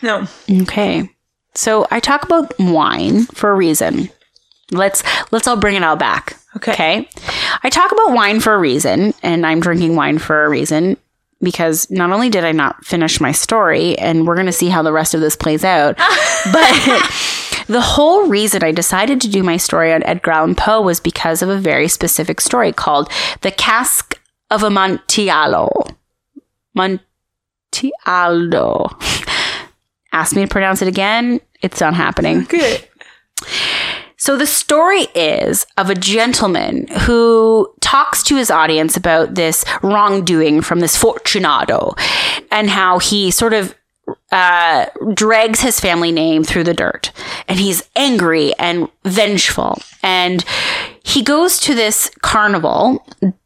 [0.02, 0.28] No.
[0.50, 1.10] Okay,
[1.54, 4.10] so I talk about wine for a reason.
[4.72, 6.38] Let's let's all bring it all back.
[6.58, 6.72] Okay.
[6.72, 7.10] Okay,
[7.64, 10.98] I talk about wine for a reason, and I'm drinking wine for a reason
[11.42, 14.84] because not only did I not finish my story, and we're going to see how
[14.84, 15.98] the rest of this plays out,
[16.52, 21.00] but the whole reason I decided to do my story on Edgar Allan Poe was
[21.00, 23.10] because of a very specific story called
[23.42, 24.20] The Cask
[24.50, 25.70] of Amontillado.
[26.78, 27.02] Montialdo.
[30.12, 31.40] Ask me to pronounce it again.
[31.62, 32.44] It's not happening.
[32.44, 32.88] Good.
[34.18, 40.62] So the story is of a gentleman who talks to his audience about this wrongdoing
[40.62, 41.96] from this Fortunato
[42.52, 43.74] and how he sort of
[44.32, 47.12] uh, drags his family name through the dirt.
[47.48, 49.82] And he's angry and vengeful.
[50.04, 50.44] And
[51.04, 53.06] he goes to this carnival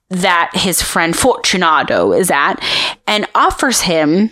[0.10, 2.56] that his friend Fortunato is at
[3.08, 4.32] and offers him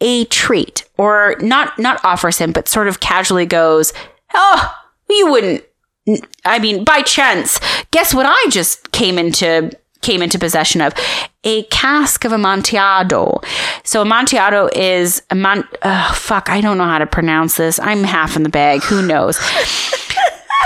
[0.00, 3.92] a treat or not not offers him but sort of casually goes
[4.32, 4.76] oh
[5.08, 5.64] you wouldn't
[6.44, 7.58] i mean by chance
[7.90, 9.70] guess what i just came into
[10.00, 10.94] came into possession of
[11.44, 13.40] a cask of amontillado.
[13.84, 17.78] So amontillado is amont oh fuck i don't know how to pronounce this.
[17.80, 18.82] I'm half in the bag.
[18.82, 19.38] Who knows?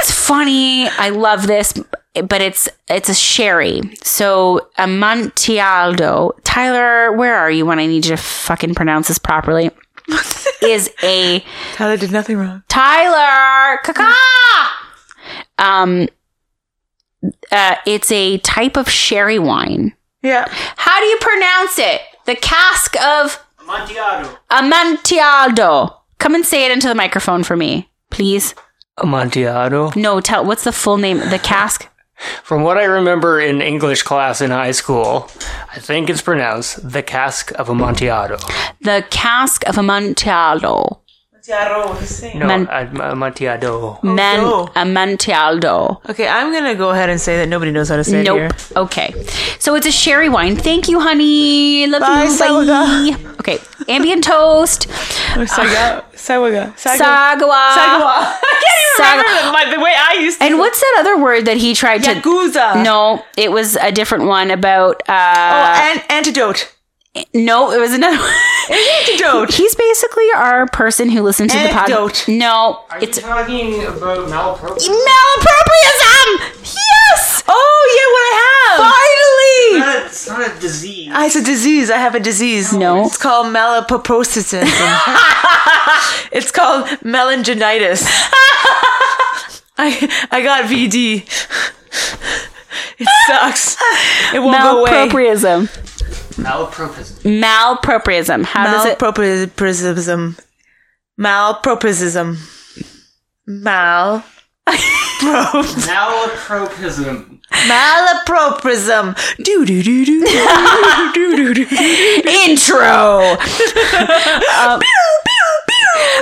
[0.01, 0.89] It's funny.
[0.89, 1.75] I love this
[2.15, 3.83] but it's it's a sherry.
[4.03, 9.71] So amontillado tyler where are you when i need you to fucking pronounce this properly?
[10.63, 12.63] Is a Tyler did nothing wrong.
[12.69, 14.13] Tyler, caca.
[15.59, 16.09] Um,
[17.51, 19.95] uh, it's a type of sherry wine.
[20.23, 20.47] Yeah.
[20.77, 22.01] How do you pronounce it?
[22.27, 24.39] The cask of Amontillado.
[24.51, 25.97] Amontillado.
[26.19, 28.55] Come and say it into the microphone for me, please.
[28.99, 29.91] Amontillado.
[29.97, 31.19] No, tell what's the full name?
[31.19, 31.89] The cask.
[32.45, 35.29] From what I remember in English class in high school,
[35.73, 38.37] I think it's pronounced the cask of Amontillado.
[38.81, 41.02] The cask of Amontillado.
[41.49, 43.99] No, Man- Ad- Amontillado.
[44.03, 44.69] Man- no.
[44.77, 46.01] Amontillado.
[46.09, 48.39] Okay, I'm gonna go ahead and say that nobody knows how to say it Nope.
[48.39, 48.51] here.
[48.77, 49.13] Okay.
[49.59, 50.55] So it's a sherry wine.
[50.57, 51.87] Thank you, honey.
[51.89, 52.31] Love Bye, you.
[52.31, 53.41] Sawaga.
[53.41, 53.59] Okay.
[53.89, 54.87] Ambient toast.
[55.35, 57.73] Oh, Saga, Sawaga, Saga, Sagawa.
[57.73, 58.17] Sagawa.
[58.37, 60.45] I can't even Saga- remember my, the way I used to.
[60.45, 62.11] And what's that other word that he tried to?
[62.11, 62.85] Yakuza.
[62.85, 65.03] No, it was a different one about.
[65.09, 66.71] Oh, uh an- antidote.
[67.35, 68.17] No, it was another.
[68.17, 68.35] one.
[68.71, 69.53] Antidote.
[69.55, 72.13] He's basically our person who listens to the Anecdote.
[72.13, 72.39] podcast.
[72.39, 74.89] No, Are it's you talking about malapropria?
[74.89, 76.65] malappropriatism.
[76.65, 78.35] Yes, Oh yeah, what I
[78.65, 78.79] have.
[78.89, 80.07] finally.
[80.07, 81.09] It's not a disease.
[81.13, 81.91] Ah, it's a disease.
[81.91, 82.73] I have a disease.
[82.73, 83.05] No.
[83.05, 84.63] It's called malaproposism.
[86.33, 88.05] it's called melanginitis.
[89.77, 91.25] I I got VD.
[92.99, 93.77] It sucks.
[94.33, 94.91] It won't go away.
[94.91, 95.92] Malappropriatism.
[96.35, 97.41] Malapropism.
[97.41, 98.45] Malappropriatism.
[98.45, 98.99] How does it?
[98.99, 100.37] Malpropism.
[101.19, 102.37] Malpropism.
[103.47, 104.25] Mal.
[105.83, 107.41] Malapropism.
[107.53, 109.15] Malapropism.
[109.45, 111.67] Do do do do do do do do.
[112.29, 113.37] Intro.
[114.63, 114.81] Um,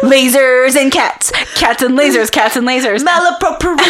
[0.03, 1.31] lasers and cats.
[1.55, 2.31] Cats and lasers.
[2.33, 3.05] Cats and lasers.
[3.05, 3.87] Malapropism.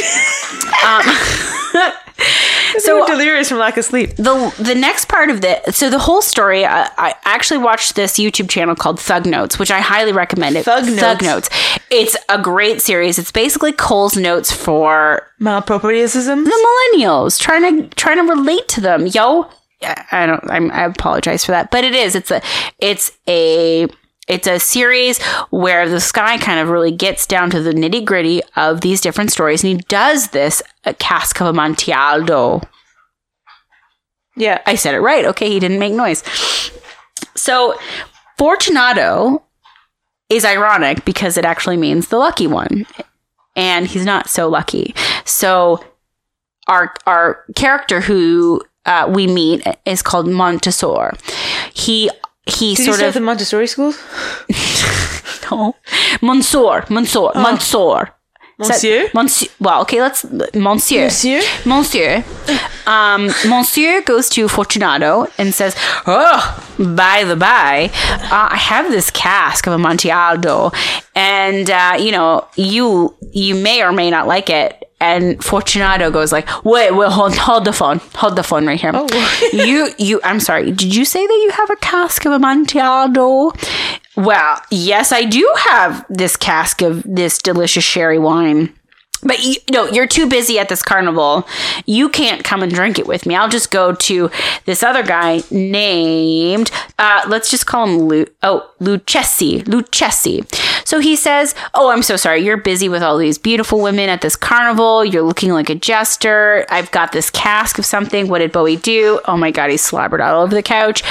[0.85, 1.03] um,
[2.79, 4.15] So delirious from lack of sleep.
[4.17, 8.19] the the next part of the so the whole story I, I actually watched this
[8.19, 10.57] YouTube channel called Thug Notes, which I highly recommend.
[10.57, 11.51] It Thug Thug Notes.
[11.51, 11.79] Notes.
[11.91, 13.19] It's a great series.
[13.19, 16.45] It's basically Coles Notes for Malpropriatism.
[16.45, 19.07] the millennials trying to trying to relate to them.
[19.07, 19.49] Yo,
[19.83, 20.51] I don't.
[20.51, 22.15] I'm, I apologize for that, but it is.
[22.15, 22.43] It's a.
[22.79, 23.87] It's a.
[24.27, 28.43] It's a series where this guy kind of really gets down to the nitty gritty
[28.57, 32.61] of these different stories, and he does this a cask of Amontillado.
[34.39, 34.63] Yeah.
[34.67, 35.25] I said it right.
[35.27, 36.23] Okay, he didn't make noise.
[37.35, 37.79] So,
[38.37, 39.43] Fortunato
[40.29, 42.87] is ironic because it actually means the lucky one.
[43.57, 44.95] And he's not so lucky.
[45.25, 45.85] So,
[46.69, 51.15] our our character who uh, we meet is called Montessor.
[51.75, 52.11] He
[52.47, 53.99] he Did sort of the Montessori schools?
[55.51, 55.75] no.
[56.23, 58.13] Monsieur, Monsieur, Monsieur.
[58.61, 59.11] Is that- Monsieur?
[59.15, 59.49] Monsieur.
[59.61, 61.05] Well, okay, let's Monsieur.
[61.05, 61.41] Monsieur?
[61.65, 62.25] Monsieur.
[62.87, 66.41] Um, Monsieur goes to Fortunato and says, "Oh,
[66.79, 67.91] by the by,
[68.33, 70.73] uh, I have this cask of Amontillado,
[71.15, 76.33] and uh, you know, you you may or may not like it." And Fortunato goes
[76.33, 78.93] like, "Wait, wait, hold, hold the phone, hold the phone right here.
[79.53, 80.73] you, you, I'm sorry.
[80.73, 83.53] Did you say that you have a cask of Amontillado?"
[84.19, 88.75] Well, yes, I do have this cask of this delicious sherry wine.
[89.23, 91.47] But you no, you're too busy at this carnival.
[91.87, 93.37] You can't come and drink it with me.
[93.37, 94.31] I'll just go to
[94.65, 99.63] this other guy named uh let's just call him Lu oh Lucchesi.
[99.65, 100.45] Lucchesi.
[100.89, 102.41] So he says, Oh, I'm so sorry.
[102.43, 105.05] You're busy with all these beautiful women at this carnival.
[105.05, 106.65] You're looking like a jester.
[106.71, 108.29] I've got this cask of something.
[108.29, 109.21] What did Bowie do?
[109.27, 111.03] Oh my god, he's slobbered all over the couch.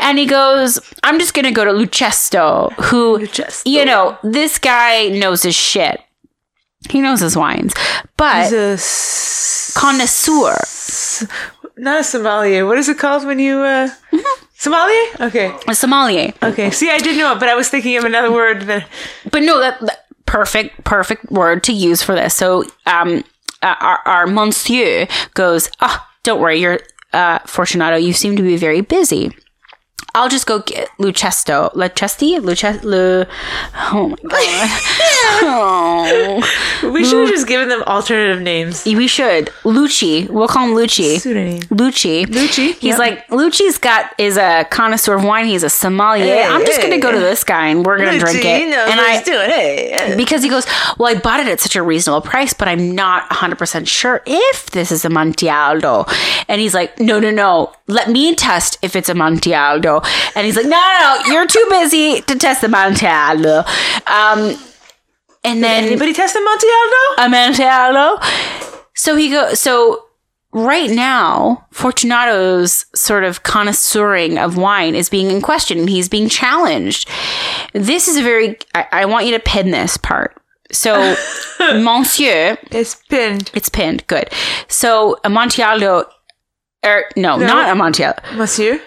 [0.00, 3.62] And he goes, I'm just gonna go to Lucesto, who Lucesto.
[3.64, 6.00] you know, this guy knows his shit.
[6.90, 7.74] He knows his wines,
[8.16, 10.56] but He's a s- connoisseur.
[11.76, 12.66] Not a sommelier.
[12.66, 13.88] What is it called when you uh
[14.54, 15.06] sommelier?
[15.20, 15.56] Okay.
[15.68, 16.32] A sommelier.
[16.42, 16.70] Okay.
[16.70, 18.86] See, I did know it, but I was thinking of another word that
[19.30, 22.34] But no, that, that perfect, perfect word to use for this.
[22.34, 23.24] So, um,
[23.62, 26.80] uh, our, our monsieur goes, ah, don't worry, you're,
[27.12, 29.30] uh, Fortunato, you seem to be very busy.
[30.14, 31.72] I'll just go get Lucesto.
[31.72, 32.42] Lucesti?
[32.42, 33.24] Luce, Lu,
[33.74, 34.80] oh my god.
[35.42, 36.90] oh.
[36.92, 38.84] we should have just given them alternative names.
[38.84, 39.46] We should.
[39.62, 40.28] Lucci.
[40.28, 41.18] We'll call him Lucci.
[41.18, 41.60] Pseudonym.
[41.62, 42.26] Lucci.
[42.26, 42.98] Lucci, He's yep.
[42.98, 45.46] like, Lucci's got, is a connoisseur of wine.
[45.46, 46.24] He's a sommelier.
[46.24, 47.00] Hey, I'm just going to hey.
[47.00, 48.62] go to this guy and we're going to drink it.
[48.62, 49.48] and I, doing.
[49.48, 50.14] Hey.
[50.16, 50.66] because he goes,
[50.98, 54.70] well, I bought it at such a reasonable price, but I'm not 100% sure if
[54.70, 56.06] this is a Montialdo.
[56.48, 57.72] And he's like, no, no, no.
[57.88, 60.01] Let me test if it's a Montialdo.
[60.34, 61.32] And he's like, no, no, no.
[61.32, 63.64] You're too busy to test the Montialdo.
[64.08, 64.56] Um,
[65.44, 67.26] and then Anybody testing Montialdo?
[67.26, 68.88] a Montialdo.
[68.94, 70.04] So he goes, so
[70.52, 76.28] right now, Fortunato's sort of connoisseuring of wine is being in question and he's being
[76.28, 77.08] challenged.
[77.72, 80.36] This is a very, I, I want you to pin this part.
[80.70, 81.14] So,
[81.60, 83.50] Monsieur, It's pinned.
[83.52, 84.06] it's pinned.
[84.06, 84.30] Good.
[84.68, 86.04] So, Amontillado,
[86.84, 88.22] er, no, not Amontillado.
[88.36, 88.80] Monsieur?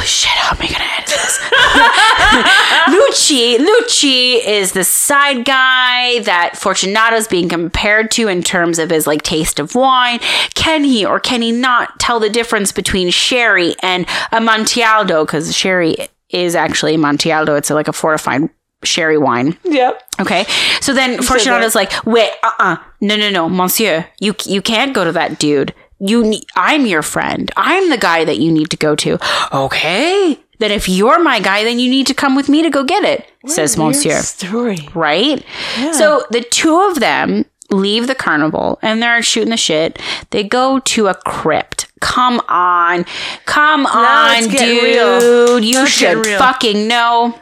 [0.00, 1.38] Holy shit, how am I gonna edit this?
[3.28, 9.06] Lucci, Lucci is the side guy that Fortunato's being compared to in terms of his
[9.06, 10.18] like taste of wine.
[10.54, 15.26] Can he or can he not tell the difference between sherry and Amontillado?
[15.26, 17.54] Because sherry is actually Amontillado.
[17.56, 18.48] It's like a fortified
[18.82, 19.58] sherry wine.
[19.64, 20.02] Yep.
[20.18, 20.46] Okay.
[20.80, 24.06] So then Fortunato's like, wait, uh uh No, no, no, monsieur.
[24.18, 25.74] You you can't go to that dude.
[26.00, 27.50] You ne- I'm your friend.
[27.56, 29.18] I'm the guy that you need to go to.
[29.52, 30.38] Okay.
[30.58, 33.02] Then if you're my guy, then you need to come with me to go get
[33.04, 34.20] it, says monsieur.
[34.20, 34.88] Story.
[34.94, 35.44] Right?
[35.78, 35.92] Yeah.
[35.92, 39.98] So the two of them leave the carnival and they're shooting the shit.
[40.30, 41.86] They go to a crypt.
[42.00, 43.04] Come on.
[43.46, 44.82] Come Now on, dude.
[44.82, 45.58] real.
[45.60, 47.38] You should fucking know.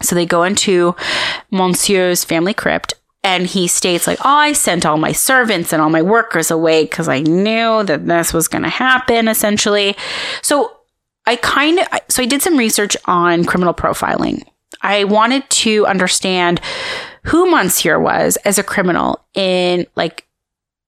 [0.00, 0.94] So they go into
[1.50, 2.94] Monsieur's family crypt
[3.28, 6.84] and he states like, "Oh, I sent all my servants and all my workers away
[6.84, 9.96] because I knew that this was going to happen essentially."
[10.40, 10.72] So
[11.26, 14.44] I kind of so I did some research on criminal profiling.
[14.80, 16.60] I wanted to understand
[17.24, 20.26] who Monsieur was as a criminal in like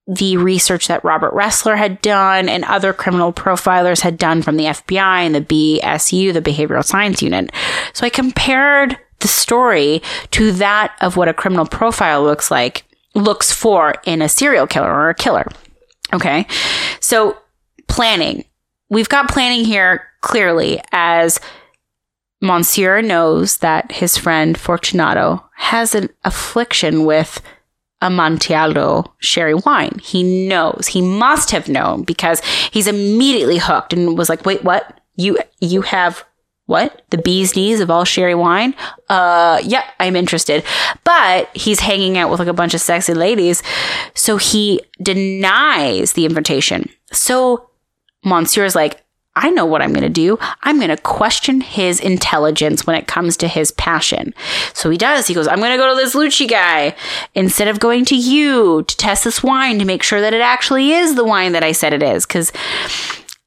[0.06, 4.64] the research that Robert Ressler had done and other criminal profilers had done from the
[4.64, 7.50] FBI and the BSU, the Behavioral Science Unit.
[7.92, 10.02] So I compared the story
[10.32, 14.92] to that of what a criminal profile looks like, looks for in a serial killer
[14.92, 15.46] or a killer.
[16.12, 16.46] Okay.
[17.00, 17.38] So
[17.88, 18.44] planning.
[18.88, 21.40] We've got planning here clearly as
[22.40, 27.40] Monsieur knows that his friend Fortunato has an affliction with
[28.02, 30.00] Amontillado sherry wine.
[30.02, 30.88] He knows.
[30.88, 32.40] He must have known because
[32.72, 35.00] he's immediately hooked and was like, "Wait, what?
[35.16, 36.24] You you have
[36.70, 37.02] what?
[37.10, 38.74] The bee's knees of all sherry wine?
[39.08, 40.64] Uh, yeah, I'm interested."
[41.04, 43.62] But he's hanging out with like a bunch of sexy ladies,
[44.14, 46.88] so he denies the invitation.
[47.12, 47.68] So
[48.24, 49.02] Monsieur is like,
[49.36, 50.38] I know what I'm going to do.
[50.62, 54.34] I'm going to question his intelligence when it comes to his passion.
[54.74, 55.28] So he does.
[55.28, 56.96] He goes, I'm going to go to this Lucci guy
[57.34, 60.92] instead of going to you to test this wine to make sure that it actually
[60.92, 62.26] is the wine that I said it is.
[62.26, 62.52] Because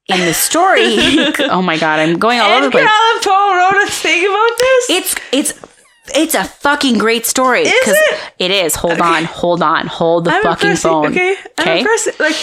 [0.08, 0.82] in the story,
[1.50, 2.88] oh my God, I'm going all over the place.
[2.88, 4.90] Allan Poe wrote a thing about this?
[4.90, 5.60] It's, it's,
[6.16, 7.62] it's a fucking great story.
[7.62, 8.20] Is it?
[8.40, 8.76] It is.
[8.76, 11.08] Hold on, hold on, hold the I'm fucking phone.
[11.12, 11.36] Okay.
[11.60, 12.20] I'm impressed.
[12.20, 12.36] Like,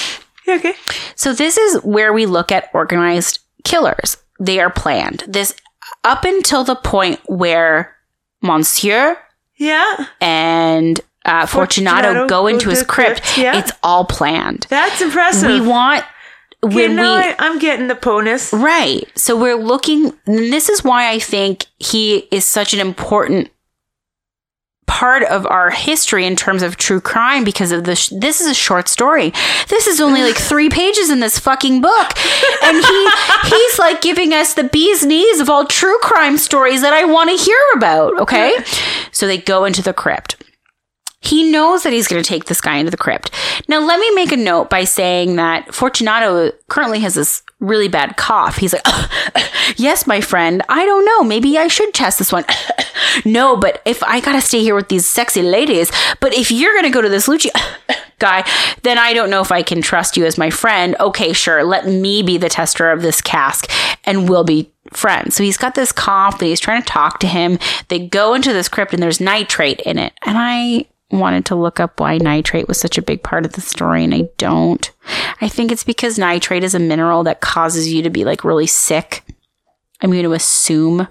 [0.47, 0.75] yeah, okay.
[1.17, 4.17] So this is where we look at organized killers.
[4.39, 5.25] They are planned.
[5.29, 5.55] This
[6.03, 7.95] up until the point where
[8.41, 9.19] Monsieur
[9.59, 10.07] Yeah.
[10.23, 13.21] and uh, Fortunato, Fortunato go into his crypt.
[13.23, 13.59] crypt, yeah.
[13.59, 14.67] It's all planned.
[14.71, 15.51] That's impressive.
[15.51, 16.09] We want okay,
[16.63, 18.53] when we I, I'm getting the ponus.
[18.53, 19.05] right.
[19.17, 20.13] So we're looking.
[20.27, 23.51] And this is why I think he is such an important
[24.87, 28.55] part of our history in terms of true crime because of this this is a
[28.55, 29.33] short story
[29.69, 32.13] this is only like three pages in this fucking book
[32.65, 33.11] and he
[33.45, 37.31] he's like giving us the bee's knees of all true crime stories that i want
[37.31, 38.53] to hear about okay
[39.13, 40.35] so they go into the crypt
[41.21, 43.31] he knows that he's going to take this guy into the crypt.
[43.69, 48.17] Now, let me make a note by saying that Fortunato currently has this really bad
[48.17, 48.57] cough.
[48.57, 48.87] He's like,
[49.77, 51.23] Yes, my friend, I don't know.
[51.23, 52.45] Maybe I should test this one.
[53.25, 56.73] no, but if I got to stay here with these sexy ladies, but if you're
[56.73, 57.51] going to go to this Lucci
[58.19, 58.45] guy,
[58.83, 60.97] then I don't know if I can trust you as my friend.
[61.01, 61.65] Okay, sure.
[61.65, 63.71] Let me be the tester of this cask
[64.05, 65.37] and we'll be friends.
[65.37, 67.59] So he's got this cough and he's trying to talk to him.
[67.89, 70.13] They go into this crypt and there's nitrate in it.
[70.27, 73.61] And I wanted to look up why nitrate was such a big part of the
[73.61, 74.91] story and I don't.
[75.41, 78.67] I think it's because nitrate is a mineral that causes you to be like really
[78.67, 79.25] sick.
[80.01, 81.09] I'm going to assume.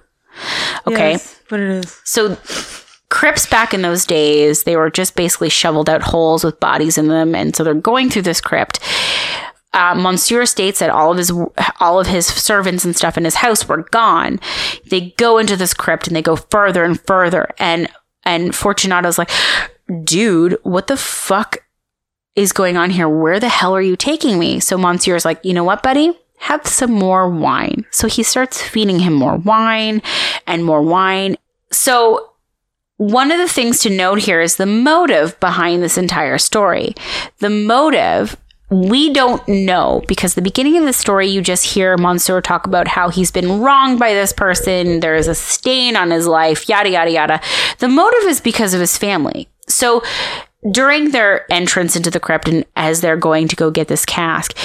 [0.88, 1.12] Okay.
[1.12, 2.02] Yes, but it is.
[2.06, 2.38] So
[3.10, 7.08] crypts back in those days, they were just basically shoveled out holes with bodies in
[7.08, 8.80] them, and so they're going through this crypt.
[9.74, 11.32] Uh, Monsieur states that all of his
[11.80, 14.40] all of his servants and stuff in his house were gone.
[14.90, 17.90] They go into this crypt and they go further and further, and
[18.24, 19.30] and Fortunato's like,
[20.04, 21.58] dude, what the fuck
[22.36, 23.10] is going on here?
[23.10, 24.60] Where the hell are you taking me?
[24.60, 26.18] So Monsieur's like, you know what, buddy?
[26.40, 27.86] Have some more wine.
[27.92, 30.02] So he starts feeding him more wine
[30.48, 31.36] and more wine.
[31.72, 32.32] So
[32.98, 36.96] one of the things to note here is the motive behind this entire story.
[37.40, 38.38] The motive
[38.72, 42.88] we don't know because the beginning of the story you just hear Monsieur talk about
[42.88, 46.90] how he's been wronged by this person, there is a stain on his life, yada
[46.90, 47.42] yada yada.
[47.80, 49.50] The motive is because of his family.
[49.70, 50.04] So
[50.72, 54.58] during their entrance into the crypt and as they're going to go get this cask,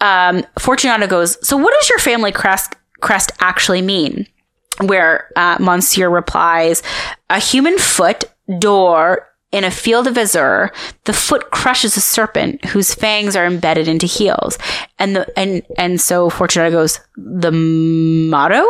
[0.00, 4.26] um, Fortunato goes, So what does your family crest crest actually mean?
[4.80, 6.82] where uh, Monsieur replies,
[7.30, 8.24] "A human foot
[8.58, 10.70] door." In a field of azure,
[11.04, 14.58] the foot crushes a serpent whose fangs are embedded into heels,
[14.98, 18.62] and the and and so Fortunato goes the motto,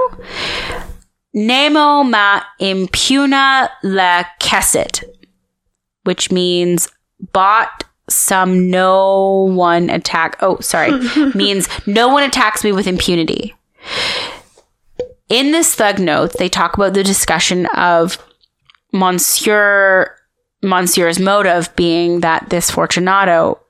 [1.35, 5.03] Nemo ma impuna la cassette,
[6.09, 6.89] which means
[7.35, 10.39] bought some no one attack.
[10.41, 10.93] Oh, sorry.
[11.35, 13.55] means no one attacks me with impunity.
[15.29, 18.17] In this thug note, they talk about the discussion of
[18.91, 20.17] Monsieur
[20.63, 23.61] Monsieur's motive being that this Fortunato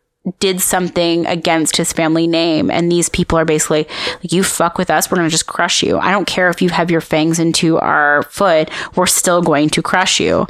[0.41, 3.87] did something against his family name and these people are basically
[4.20, 5.99] like you fuck with us we're going to just crush you.
[5.99, 9.83] I don't care if you have your fangs into our foot we're still going to
[9.83, 10.47] crush you.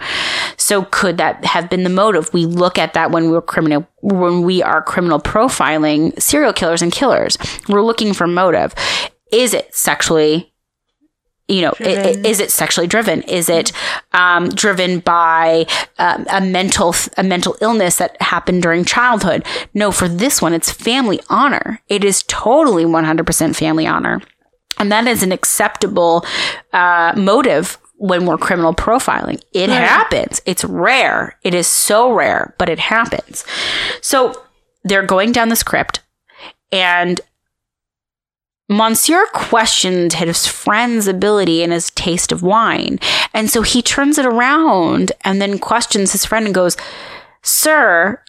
[0.57, 2.33] So could that have been the motive?
[2.33, 6.93] We look at that when we're criminal when we are criminal profiling serial killers and
[6.93, 7.37] killers.
[7.68, 8.74] We're looking for motive.
[9.33, 10.48] Is it sexually
[11.49, 13.23] you know, i- i- is it sexually driven?
[13.23, 13.73] Is it
[14.13, 15.67] um, driven by
[15.99, 19.45] um, a mental a mental illness that happened during childhood?
[19.75, 21.81] No, for this one, it's family honor.
[21.89, 24.21] It is totally one hundred percent family honor,
[24.79, 26.25] and that is an acceptable
[26.73, 29.43] uh, motive when we're criminal profiling.
[29.53, 30.41] It happens.
[30.47, 31.37] It's rare.
[31.43, 33.45] It is so rare, but it happens.
[34.03, 34.35] So
[34.85, 36.01] they're going down the script,
[36.71, 37.21] and
[38.69, 42.99] Monsieur questioned his friend's ability and his taste of wine.
[43.33, 46.77] And so he turns it around and then questions his friend and goes,
[47.43, 48.23] Sir,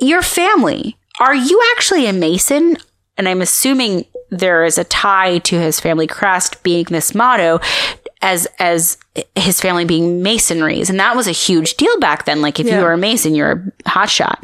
[0.00, 2.78] your family, are you actually a Mason?
[3.18, 7.60] And I'm assuming there is a tie to his family crest being this motto
[8.22, 8.96] as as
[9.36, 10.88] his family being masonries.
[10.90, 12.40] And that was a huge deal back then.
[12.40, 14.42] Like if you were a Mason, you're a hot hotshot.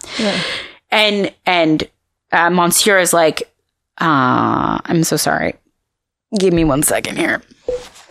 [0.91, 1.89] And and
[2.31, 3.50] uh, Monsieur is like,
[4.01, 5.55] uh, I'm so sorry.
[6.39, 7.43] Give me one second here.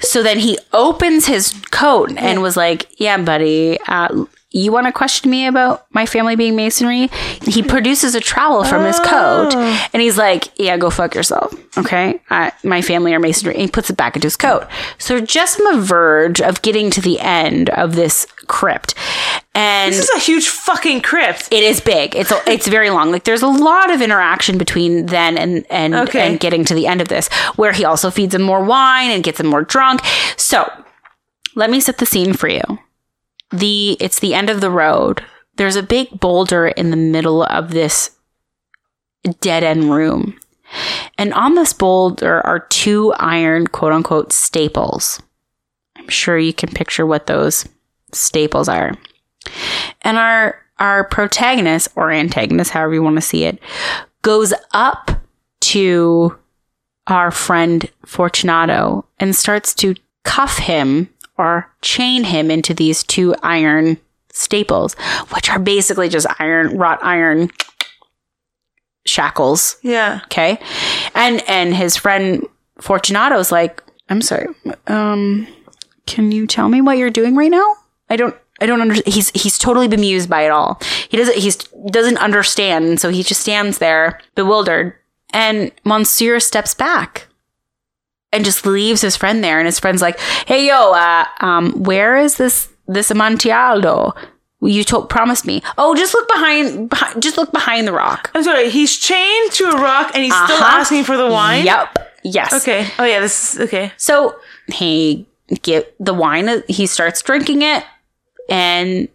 [0.01, 4.91] So then he opens his coat and was like, Yeah, buddy, uh, you want to
[4.91, 7.07] question me about my family being masonry?
[7.43, 9.53] He produces a trowel from his coat
[9.93, 11.53] and he's like, Yeah, go fuck yourself.
[11.77, 12.21] Okay.
[12.29, 13.55] Uh, my family are masonry.
[13.55, 14.67] And he puts it back into his coat.
[14.97, 18.95] So just on the verge of getting to the end of this crypt.
[19.55, 21.47] And This is a huge fucking crypt.
[21.51, 22.15] it is big.
[22.15, 23.11] It's a, it's very long.
[23.11, 26.21] Like there's a lot of interaction between then and and Okay.
[26.27, 29.23] and getting to the end of this, where he also feeds him more wine and
[29.23, 30.01] gets him more drunk.
[30.37, 30.71] So
[31.55, 32.61] let me set the scene for you.
[33.51, 35.23] The it's the end of the road.
[35.55, 38.11] There's a big boulder in the middle of this
[39.41, 40.39] dead end room.
[41.17, 45.21] And on this boulder are two iron quote unquote staples.
[45.97, 47.67] I'm sure you can picture what those
[48.13, 48.93] staples are.
[50.01, 53.59] And our our protagonist or antagonist, however you want to see it,
[54.21, 55.11] goes up
[55.61, 56.37] to
[57.07, 63.97] our friend Fortunato and starts to cuff him or chain him into these two iron
[64.31, 64.93] staples,
[65.33, 67.49] which are basically just iron wrought iron
[69.05, 69.77] shackles.
[69.81, 70.21] Yeah.
[70.25, 70.59] okay?
[71.15, 72.45] And and his friend
[72.79, 74.47] fortunato's like i'm sorry
[74.87, 75.45] um
[76.05, 77.75] can you tell me what you're doing right now?
[78.09, 80.79] I don't i don't understand he's he's totally bemused by it all
[81.09, 81.55] he doesn't he's
[81.91, 84.93] doesn't understand and so he just stands there bewildered
[85.33, 87.27] and monsieur steps back
[88.31, 92.17] and just leaves his friend there and his friend's like hey yo uh um where
[92.17, 94.13] is this this amontillado
[94.61, 98.43] you told promised me oh just look behind, behind just look behind the rock I'm
[98.43, 98.69] sorry.
[98.69, 100.79] He's chained to a rock and he's still Uh-huh.
[100.79, 101.65] asking for the wine.
[101.65, 101.97] Yep.
[102.25, 102.53] Yes.
[102.53, 102.85] Okay.
[102.99, 103.21] Oh yeah.
[103.21, 103.93] This is okay.
[103.95, 104.35] So
[104.67, 105.25] he
[105.61, 106.61] get the wine.
[106.67, 107.85] He starts drinking it,
[108.49, 109.07] and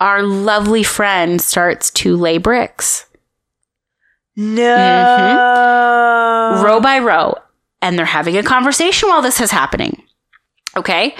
[0.00, 3.06] our lovely friend starts to lay bricks
[4.36, 4.62] No.
[6.54, 6.64] Mm-hmm.
[6.64, 7.34] row by row,
[7.82, 10.02] and they're having a conversation while this is happening.
[10.76, 11.14] Okay.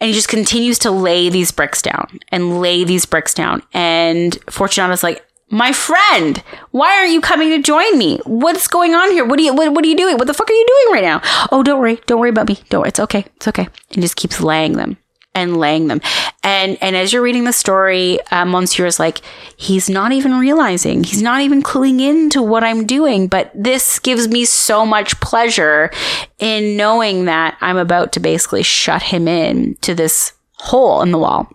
[0.00, 3.62] And he just continues to lay these bricks down and lay these bricks down.
[3.72, 8.18] And Fortunato's like, my friend, why aren't you coming to join me?
[8.24, 9.24] What's going on here?
[9.24, 10.18] What are you what, what are you doing?
[10.18, 11.22] What the fuck are you doing right now?
[11.52, 12.00] Oh, don't worry.
[12.06, 12.58] Don't worry about me.
[12.68, 12.88] Don't worry.
[12.88, 13.24] It's okay.
[13.36, 13.68] It's okay.
[13.92, 14.96] And just keeps laying them
[15.34, 16.00] and laying them.
[16.42, 19.20] And and as you're reading the story, uh, Monsieur is like,
[19.56, 23.28] he's not even realizing, he's not even cluing into what I'm doing.
[23.28, 25.90] But this gives me so much pleasure
[26.38, 31.18] in knowing that I'm about to basically shut him in to this hole in the
[31.18, 31.52] wall.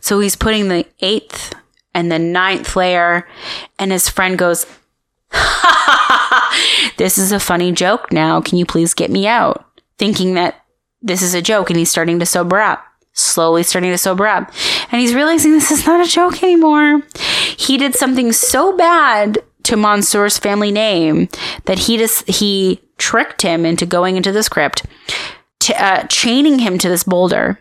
[0.00, 1.54] So he's putting the eighth
[1.94, 3.26] and the ninth layer,
[3.78, 4.66] and his friend goes,
[6.96, 8.40] This is a funny joke now.
[8.40, 9.64] Can you please get me out?
[9.98, 10.63] Thinking that
[11.04, 12.84] this is a joke, and he's starting to sober up.
[13.12, 14.50] Slowly starting to sober up.
[14.90, 17.02] And he's realizing this is not a joke anymore.
[17.56, 21.28] He did something so bad to Monsour's family name
[21.66, 24.82] that he just he tricked him into going into this crypt
[25.72, 27.58] uh, chaining him to this boulder,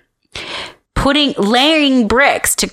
[0.95, 2.71] putting laying bricks to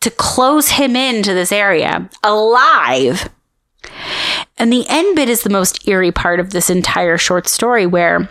[0.00, 3.28] to close him into this area alive.
[4.56, 8.30] And the end bit is the most eerie part of this entire short story where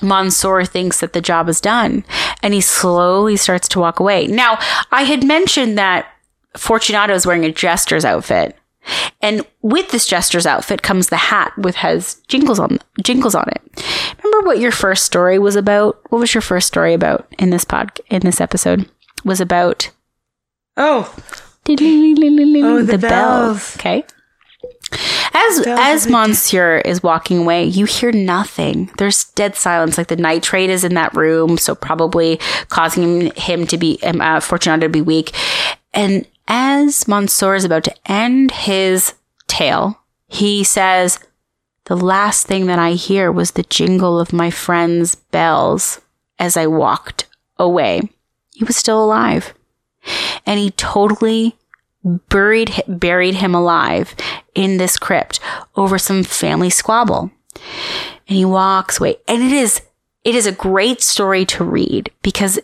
[0.00, 2.04] Mansoor thinks that the job is done
[2.42, 4.26] and he slowly starts to walk away.
[4.26, 4.58] Now,
[4.90, 6.06] I had mentioned that
[6.56, 8.56] Fortunato is wearing a jester's outfit.
[9.20, 13.84] And with this jester's outfit comes the hat with has jingles on jingles on it.
[14.24, 16.00] Remember what your first story was about?
[16.10, 18.88] What was your first story about in this pod in this episode?
[19.24, 19.90] Was about
[20.76, 21.14] Oh,
[22.64, 23.76] oh, the bells.
[23.76, 24.04] Okay.
[25.34, 28.90] As as Monsieur is walking away, you hear nothing.
[28.98, 29.96] There's dead silence.
[29.96, 34.40] Like the nitrate is in that room, so probably causing him to be um, uh,
[34.40, 35.32] Fortunato to be weak.
[35.94, 39.14] And as Monsieur is about to end his
[39.46, 41.18] tale, he says,
[41.86, 46.00] "The last thing that I hear was the jingle of my friend's bells
[46.38, 47.26] as I walked
[47.58, 48.10] away.
[48.54, 49.54] He was still alive."
[50.46, 51.56] and he totally
[52.04, 54.14] buried buried him alive
[54.54, 55.40] in this crypt
[55.76, 57.30] over some family squabble.
[58.28, 59.16] And he walks away.
[59.28, 59.82] And it is
[60.24, 62.58] it is a great story to read because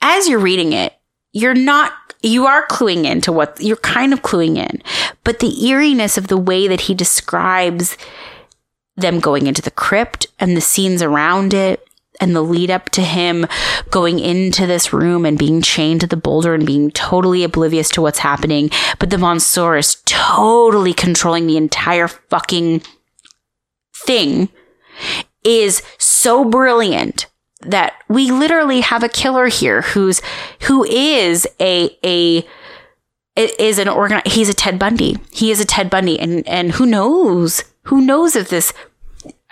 [0.00, 0.94] as you're reading it,
[1.32, 1.92] you're not
[2.22, 4.82] you are cluing into what you're kind of cluing in.
[5.24, 7.96] But the eeriness of the way that he describes
[8.96, 11.87] them going into the crypt and the scenes around it
[12.20, 13.46] and the lead up to him
[13.90, 18.02] going into this room and being chained to the boulder and being totally oblivious to
[18.02, 18.70] what's happening.
[18.98, 22.82] But the Monsieur is totally controlling the entire fucking
[23.94, 24.48] thing
[25.44, 27.26] is so brilliant
[27.60, 30.20] that we literally have a killer here who's
[30.62, 32.46] who is a a
[33.36, 35.16] is an organ he's a Ted Bundy.
[35.30, 38.72] He is a Ted Bundy and and who knows who knows if this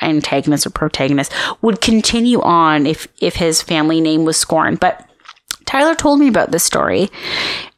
[0.00, 1.32] antagonist or protagonist
[1.62, 4.80] would continue on if if his family name was scorned.
[4.80, 5.08] But
[5.64, 7.10] Tyler told me about this story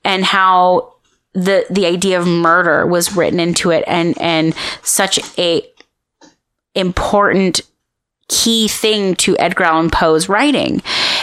[0.05, 0.95] and how
[1.33, 5.63] the the idea of murder was written into it and and such a
[6.75, 7.61] important
[8.29, 10.83] key thing to Edgar Allan Poe's writing.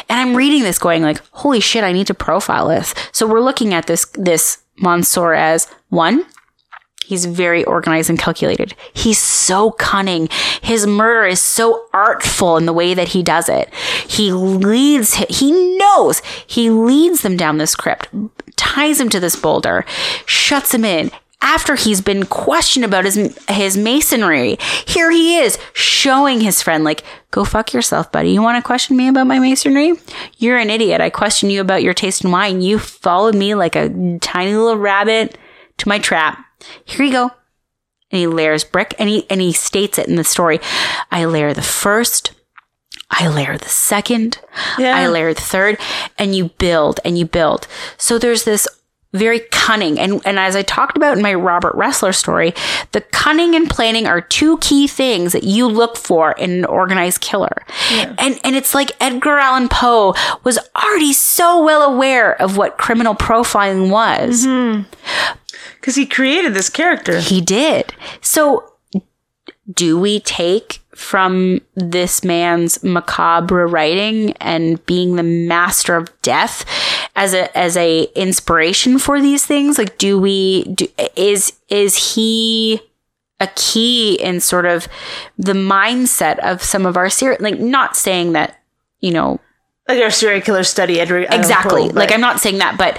[0.10, 2.94] And I'm reading this going like, holy shit, I need to profile this.
[3.12, 6.26] So we're looking at this this Monsieur as one,
[7.06, 8.74] He's very organized and calculated.
[8.94, 10.28] He's so cunning.
[10.62, 13.74] His murder is so artful in the way that he does it.
[14.08, 18.10] He leads, he knows, he leads them down this crypt,
[18.56, 19.86] ties him to this boulder,
[20.26, 21.12] shuts him in.
[21.42, 27.04] After he's been questioned about his his masonry, here he is showing his friend, like,
[27.30, 28.32] "Go fuck yourself, buddy.
[28.32, 29.94] You want to question me about my masonry?
[30.40, 31.02] You're an idiot.
[31.02, 32.62] I question you about your taste in wine.
[32.62, 35.38] You followed me like a tiny little rabbit
[35.78, 36.45] to my trap.
[36.84, 37.32] Here you go.
[38.12, 40.60] And he layers brick and he and he states it in the story.
[41.12, 42.32] I layer the first,
[43.10, 44.40] I layer the second,
[44.78, 44.96] Yeah.
[44.96, 45.78] I layer the third,
[46.18, 47.68] and you build and you build.
[47.98, 48.68] So there's this
[49.16, 52.54] very cunning and and as I talked about in my Robert Ressler story,
[52.92, 57.22] the cunning and planning are two key things that you look for in an organized
[57.22, 57.64] killer.
[58.18, 60.14] And and it's like Edgar Allan Poe
[60.44, 64.46] was already so well aware of what criminal profiling was.
[64.46, 64.84] Mm-hmm.
[65.80, 67.20] because he created this character.
[67.20, 67.94] He did.
[68.22, 68.74] So,
[69.72, 76.66] do we take from this man's macabre writing and being the master of death
[77.16, 79.78] as a as a inspiration for these things?
[79.78, 82.82] Like, do we do, is is he
[83.40, 84.88] a key in sort of
[85.38, 87.38] the mindset of some of our serial?
[87.42, 88.60] Like, not saying that
[89.02, 89.40] you know
[89.88, 91.28] Like our serial killer study, Edward.
[91.32, 92.98] Exactly Poe, like i'm not saying that but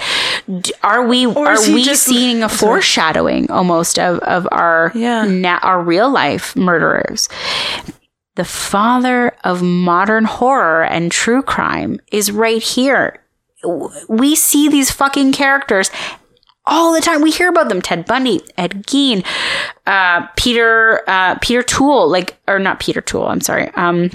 [0.83, 5.25] are we are we just- seeing a foreshadowing almost of of our Yeah.
[5.25, 7.27] na- our real life murderers
[8.35, 13.19] the father of modern horror and true crime is right here
[14.07, 15.89] we see these fucking characters
[16.65, 17.21] all the time.
[17.21, 17.81] We hear about them.
[17.81, 19.25] Ted Bundy, Ed Gein,
[19.85, 23.27] uh, Peter, uh, Peter Toole, like, or not Peter Toole.
[23.27, 23.69] I'm sorry.
[23.75, 24.11] Um,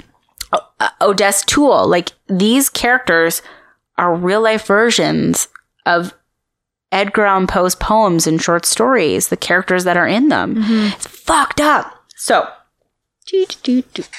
[0.53, 1.87] O- Odessa Toole.
[1.87, 3.41] Like these characters
[3.97, 5.47] are real life versions
[5.85, 6.13] of
[6.91, 9.29] Edgar Allan Poe's poems and short stories.
[9.29, 10.55] The characters that are in them.
[10.59, 11.91] It's fucked up.
[12.15, 12.47] So.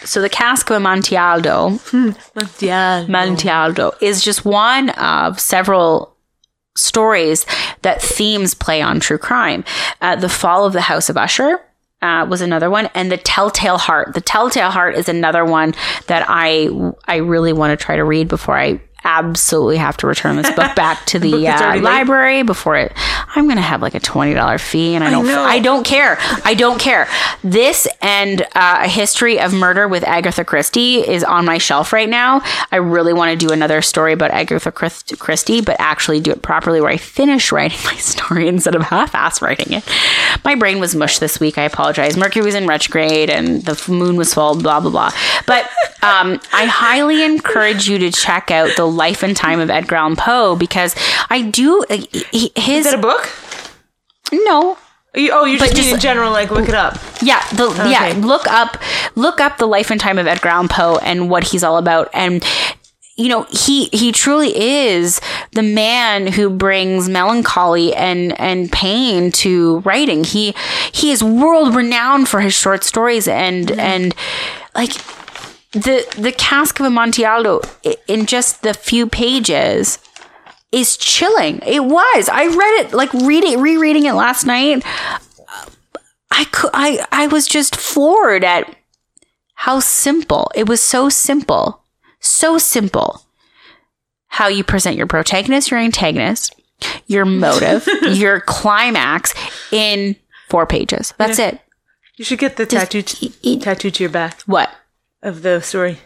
[0.05, 1.79] So the cask of Amontillado
[2.59, 6.17] yeah, Amontillado is just one of several
[6.77, 7.47] stories
[7.83, 9.65] that themes play on true crime.
[10.01, 11.61] Uh, the Fall of the House of Usher
[12.03, 14.15] uh, was another one, and the Telltale Heart.
[14.15, 15.75] The Telltale Heart is another one
[16.09, 16.69] that I
[17.07, 20.75] I really want to try to read before I absolutely have to return this book
[20.75, 22.93] back to the uh, library before it.
[23.37, 25.29] I'm gonna have like a twenty dollar fee, and I don't.
[25.29, 26.17] I don't care.
[26.45, 27.09] I don't care.
[27.43, 32.09] This and uh, a history of murder with Agatha Christie is on my shelf right
[32.09, 32.43] now.
[32.73, 36.43] I really want to do another story about Agatha Christ- Christie, but actually do it
[36.43, 39.85] properly, where I finish writing my story instead of half-ass writing it.
[40.45, 41.59] My brain was mush this week.
[41.59, 42.17] I apologize.
[42.17, 44.55] Mercury was in retrograde, and the moon was full.
[44.61, 45.11] Blah blah blah.
[45.47, 45.69] But
[46.05, 50.17] um, I highly encourage you to check out the life and time of Edgar Allan
[50.17, 50.95] Poe because
[51.31, 51.85] I do.
[51.91, 51.97] uh,
[52.31, 53.29] he- His Is that a book?
[54.33, 54.77] no,
[55.15, 56.99] You- Oh, you just, just- in general, like look it up.
[57.23, 58.77] yeah, the yeah, look up
[59.15, 62.09] look up the life and time of Edgar Allan Poe and what he's all about
[62.13, 62.45] and
[63.17, 65.21] you know, he he truly is
[65.53, 70.25] the man who brings melancholy and and pain to writing.
[70.25, 70.53] He
[70.91, 74.17] he is world renowned for his short stories and and
[74.75, 74.91] like
[75.75, 77.61] the the cask of Amontillado
[78.09, 79.99] in just the few pages
[80.73, 81.61] is chilling.
[81.67, 82.29] It was.
[82.29, 84.83] I read it like reading rereading it last night.
[86.31, 88.75] I could I I was just floored at
[89.55, 90.51] how simple.
[90.55, 91.83] It was so simple.
[92.21, 93.23] So simple.
[94.29, 96.61] How you present your protagonist, your antagonist,
[97.07, 99.33] your motive, your climax
[99.71, 100.17] in
[100.49, 101.15] four pages.
[101.19, 101.61] That's it.
[102.17, 104.71] You should get the tattoo e- tattoo to your back What?
[105.25, 105.99] Of the story.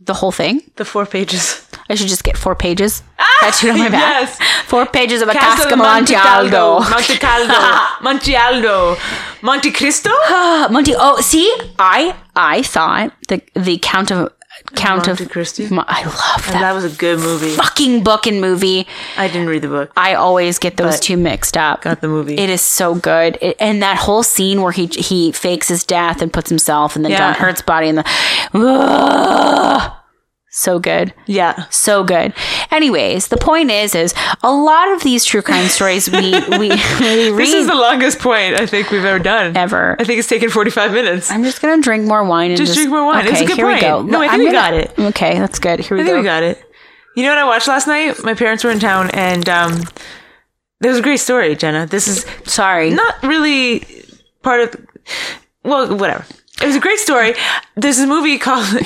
[0.00, 0.60] The whole thing?
[0.76, 1.66] The four pages.
[1.88, 3.02] I should just get four pages
[3.40, 4.00] tattooed on my back.
[4.28, 4.38] yes.
[4.66, 6.80] Four pages of a Castle Casca Monte Amontillado.
[6.90, 8.00] Monte Caldo.
[8.02, 8.96] Monte Aldo.
[9.42, 10.10] Monte Cristo?
[10.26, 10.68] Ah,
[10.98, 11.46] Oh, see,
[11.78, 14.32] I I thought the the Count of
[14.76, 15.68] Count Monte of Christie.
[15.68, 17.50] Mo- I love that That was a good movie.
[17.50, 18.86] fucking book and movie.
[19.16, 19.90] I didn't read the book.
[19.96, 21.82] I always get those two mixed up.
[21.82, 22.36] Got the movie.
[22.36, 26.22] It is so good, it, and that whole scene where he he fakes his death
[26.22, 27.18] and puts himself and then Yeah.
[27.18, 28.04] John Hurt's body and the
[28.54, 29.92] Ugh.
[30.56, 31.12] So good.
[31.26, 31.66] yeah.
[31.70, 32.32] So good.
[32.70, 36.68] Anyways, the point is, is a lot of these true crime stories we we, we
[36.70, 39.56] read This is the longest point I think we've ever done.
[39.56, 39.96] ever.
[39.98, 41.30] I think it's taken 45 minutes.
[41.30, 43.26] I'm just gonna drink more wine and Just just, drink more wine.
[43.26, 43.76] It's a good here point.
[43.82, 44.02] we go.
[44.02, 44.92] No, I think I'm we gonna- got it.
[45.10, 45.80] Okay, that's good.
[45.80, 46.20] Here we I think go.
[46.20, 46.62] we got it.
[47.16, 48.22] You know what I watched last night?
[48.24, 49.82] My parents were in town and um
[50.80, 51.86] there was a great story, Jenna.
[51.86, 52.90] This is Sorry.
[52.90, 53.84] not really
[54.42, 54.86] part of
[55.64, 56.24] well, whatever.
[56.62, 57.34] It was a great story.
[57.74, 58.66] There's a movie called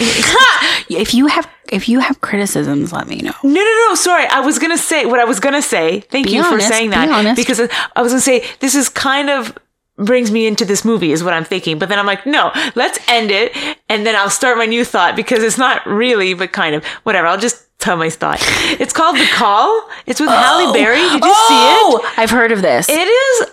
[0.90, 3.34] if you have if you have criticisms, let me know.
[3.42, 3.94] No, no, no.
[3.94, 6.00] Sorry, I was gonna say what I was gonna say.
[6.00, 7.36] Thank Be you honest, for saying be that honest.
[7.36, 9.56] because I was gonna say this is kind of
[9.98, 11.78] brings me into this movie is what I'm thinking.
[11.78, 13.56] But then I'm like, no, let's end it
[13.88, 17.26] and then I'll start my new thought because it's not really, but kind of whatever.
[17.26, 18.38] I'll just tell my thought.
[18.80, 19.88] It's called The Call.
[20.06, 20.72] It's with Halle oh.
[20.72, 20.96] Berry.
[20.96, 21.78] Did you see it?
[21.80, 22.88] Oh, I've heard of this.
[22.88, 23.46] It is.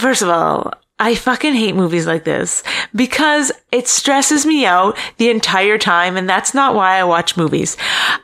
[0.00, 0.74] First of all.
[0.98, 2.62] I fucking hate movies like this
[2.94, 7.76] because it stresses me out the entire time, and that's not why I watch movies.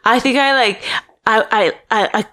[0.04, 0.82] I think I like
[1.26, 2.24] I I I, I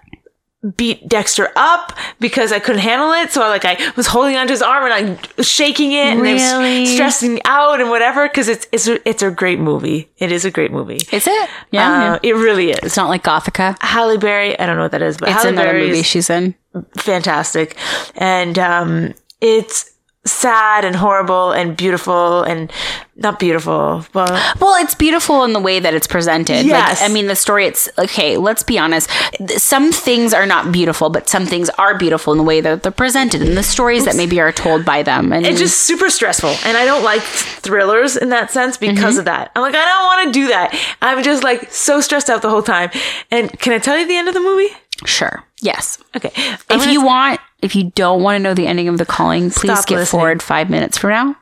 [0.76, 3.30] beat Dexter up because I couldn't handle it.
[3.32, 6.20] So I like I was holding onto his arm and I was shaking it and
[6.20, 6.80] Really?
[6.82, 10.10] was stressing me out and whatever because it's it's it's a great movie.
[10.18, 10.98] It is a great movie.
[11.12, 11.50] Is it?
[11.70, 11.88] Yeah.
[11.88, 12.18] Uh, yeah.
[12.22, 12.78] it really is.
[12.82, 13.76] It's not like Gothika.
[13.80, 16.30] Halle Berry, I don't know what that is, but It's Halle another Berry movie she's
[16.30, 16.54] in.
[16.96, 17.76] fantastic,
[18.16, 19.92] and um, it's
[20.26, 22.70] sad and horrible and beautiful and
[23.18, 24.04] not beautiful.
[24.12, 24.26] Well,
[24.60, 26.66] Well, it's beautiful in the way that it's presented.
[26.66, 27.00] Yes.
[27.00, 29.08] Like, I mean, the story, it's okay, let's be honest.
[29.56, 32.92] Some things are not beautiful, but some things are beautiful in the way that they're
[32.92, 35.32] presented and the stories that maybe are told by them.
[35.32, 39.18] And it's just super stressful, and I don't like thrillers in that sense because Mm-hmm.
[39.20, 39.52] of that.
[39.56, 40.96] I'm like, I don't want to do that.
[41.00, 42.90] I'm just like so stressed out the whole time.
[43.30, 44.68] And can I tell you the end of the movie?
[45.04, 45.44] sure.
[45.62, 45.98] Yes.
[46.16, 46.30] Okay,
[46.70, 49.78] If you want, if you don't want to know the ending of the calling, please
[49.80, 50.06] skip listening.
[50.06, 51.36] forward five minutes from now.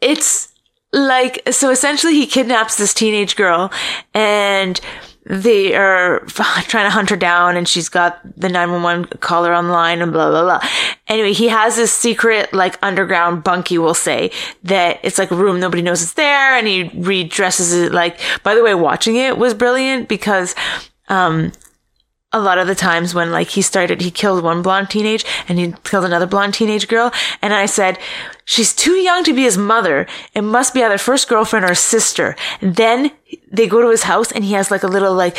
[0.00, 0.52] it's
[0.92, 3.72] like so essentially he kidnaps this teenage girl
[4.12, 4.78] and
[5.24, 9.72] they are trying to hunt her down and she's got the 911 caller on the
[9.72, 10.60] line and blah blah blah
[11.08, 14.30] anyway he has this secret like underground bunkie we'll say
[14.64, 18.54] that it's like a room nobody knows it's there and he redresses it like by
[18.54, 20.54] the way watching it was brilliant because
[21.08, 21.52] um
[22.32, 25.58] a lot of the times when like he started, he killed one blonde teenage and
[25.58, 27.12] he killed another blonde teenage girl.
[27.42, 27.98] And I said,
[28.44, 30.06] she's too young to be his mother.
[30.34, 32.36] It must be either first girlfriend or sister.
[32.60, 33.12] And then
[33.50, 35.36] they go to his house and he has like a little like,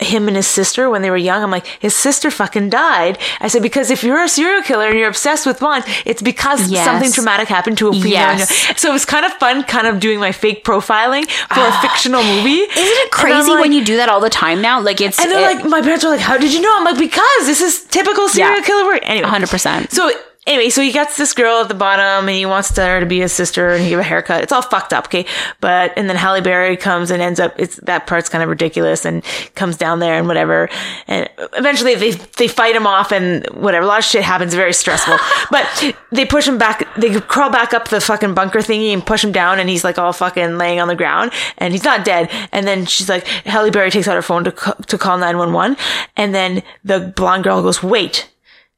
[0.00, 1.42] him and his sister when they were young.
[1.42, 3.18] I'm like, his sister fucking died.
[3.40, 6.70] I said, because if you're a serial killer and you're obsessed with blondes, it's because
[6.70, 6.84] Yes.
[6.84, 8.10] something traumatic happened to a female.
[8.12, 8.80] Yes.
[8.80, 11.80] So it was kind of fun, kind of doing my fake profiling for a ah.
[11.82, 12.60] fictional movie.
[12.60, 14.80] Isn't it crazy when you do that all the time now?
[14.80, 16.76] Like it's And they're it- like, my parents were like, how did you know?
[16.76, 18.62] I'm like, because this is typical serial Yeah.
[18.64, 19.00] killer work.
[19.04, 19.28] Anyway.
[19.28, 19.90] 100%.
[19.92, 20.10] So
[20.50, 23.20] anyway, so he gets this girl at the bottom and he wants her to be
[23.20, 24.42] his sister and he give a haircut.
[24.42, 25.24] It's all fucked up, okay?
[25.60, 29.04] But, and then Halle Berry comes and ends up, it's, that part's kind of ridiculous
[29.04, 29.24] and
[29.54, 30.68] comes down there and whatever.
[31.06, 33.84] And eventually they, they fight him off and whatever.
[33.84, 35.16] A lot of shit happens, very stressful.
[35.50, 39.24] but they push him back, they crawl back up the fucking bunker thingy and push
[39.24, 42.28] him down and he's like all fucking laying on the ground and he's not dead.
[42.52, 44.50] And then she's like, Halle Berry takes out her phone to,
[44.88, 45.76] to call 911
[46.16, 48.28] and then the blonde girl goes, wait.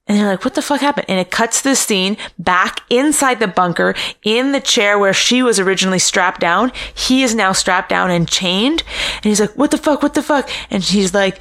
[0.08, 1.06] And they're like, what the fuck happened?
[1.08, 5.60] And it cuts the scene back inside the bunker in the chair where she was
[5.60, 6.72] originally strapped down.
[6.92, 8.82] He is now strapped down and chained.
[9.16, 10.02] And he's like, what the fuck?
[10.02, 10.50] What the fuck?
[10.70, 11.40] And she's like,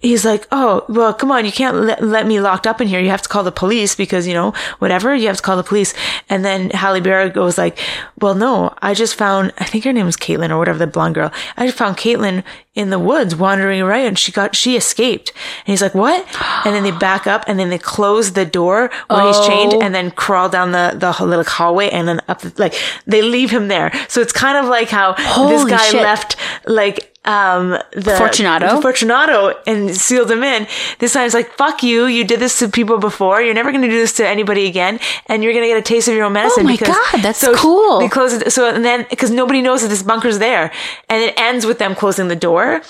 [0.00, 1.44] he's like, oh, well, come on.
[1.44, 3.00] You can't let, let me locked up in here.
[3.00, 5.14] You have to call the police because, you know, whatever.
[5.14, 5.92] You have to call the police.
[6.30, 7.78] And then Halle Berry goes like,
[8.18, 11.16] well, no, I just found, I think her name was Caitlin or whatever, the blonde
[11.16, 11.32] girl.
[11.58, 12.44] I just found Caitlin
[12.74, 15.32] in the woods wandering around and she got, she escaped.
[15.60, 16.24] And he's like, what?
[16.64, 19.80] And then they back up and then they close the door where he's chained oh.
[19.80, 22.74] and then crawl down the, the little hallway and then up, the, like,
[23.06, 23.92] they leave him there.
[24.08, 26.00] So it's kind of like how this guy shit.
[26.00, 28.76] left, like, um, the Fortunato?
[28.76, 30.66] the Fortunato and sealed him in.
[30.98, 32.06] This time it's like, fuck you.
[32.06, 33.42] You did this to people before.
[33.42, 34.98] You're never going to do this to anybody again.
[35.26, 36.64] And you're going to get a taste of your own medicine.
[36.64, 38.00] Oh my because, God, that's so cool.
[38.00, 38.50] They close it.
[38.52, 40.72] So, and then, cause nobody knows that this bunker's there.
[41.08, 42.82] And it ends with them closing the door.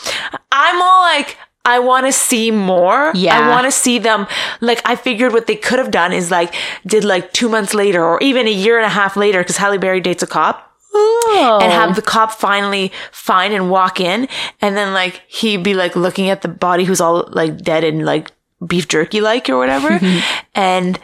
[0.53, 3.13] I'm all like, I want to see more.
[3.15, 3.39] Yeah.
[3.39, 4.27] I want to see them.
[4.61, 6.55] Like, I figured what they could have done is like,
[6.87, 9.79] did like two months later or even a year and a half later, cause Halle
[9.79, 11.59] Berry dates a cop Oh.
[11.63, 14.29] and have the cop finally find and walk in
[14.61, 18.05] and then like he'd be like looking at the body who's all like dead and
[18.05, 18.33] like
[18.67, 20.01] beef jerky like or whatever
[20.55, 20.99] and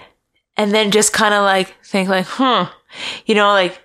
[0.56, 2.68] and then just kind of like think like huh
[3.26, 3.80] you know like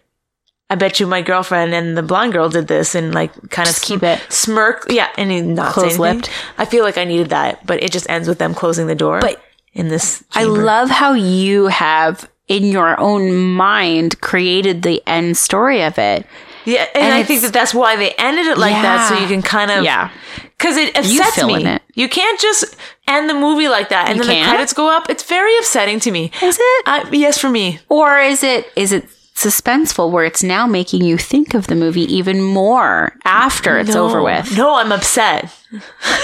[0.72, 3.80] I bet you my girlfriend and the blonde girl did this and like kind of
[3.82, 4.19] keep it.
[4.30, 5.98] smirk yeah and he not say anything.
[5.98, 6.30] Close-lipped.
[6.57, 9.19] I feel like I needed that but it just ends with them closing the door
[9.19, 9.40] But
[9.73, 15.82] in this I love how you have in your own mind created the end story
[15.84, 16.26] of it.
[16.65, 19.28] yeah and, and I think that that's why they ended it like that so you
[19.28, 20.10] can kind of Yeah.
[20.57, 21.65] Because it upsets fill me.
[21.65, 21.82] it.
[21.95, 22.76] You can't just
[23.07, 24.45] end the movie like that and You then can't?
[24.45, 25.10] the credits go up.
[25.10, 26.32] It's very upsetting to me.
[26.41, 26.84] Is it?
[26.86, 27.80] I, yes, for me.
[27.90, 32.06] Or is it is it suspenseful where it's now making you think of the movie
[32.14, 34.06] even more after it's No.
[34.06, 34.56] over with?
[34.56, 35.49] No, I'm upset.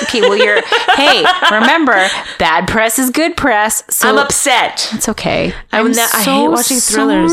[0.03, 0.61] Okay, well you're
[0.95, 2.07] hey, remember,
[2.37, 3.83] bad press is good press.
[3.89, 4.89] So I'm upset.
[4.93, 5.53] It's okay.
[5.71, 7.31] I would ne- I hate watching thrillers.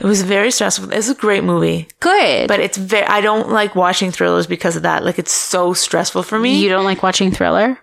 [0.00, 0.92] It was very stressful.
[0.92, 2.46] It's a great movie, Good.
[2.46, 3.04] but it's very.
[3.06, 5.02] I don't like watching thrillers because of that.
[5.04, 6.62] Like it's so stressful for me.
[6.62, 7.78] you don't like watching thriller?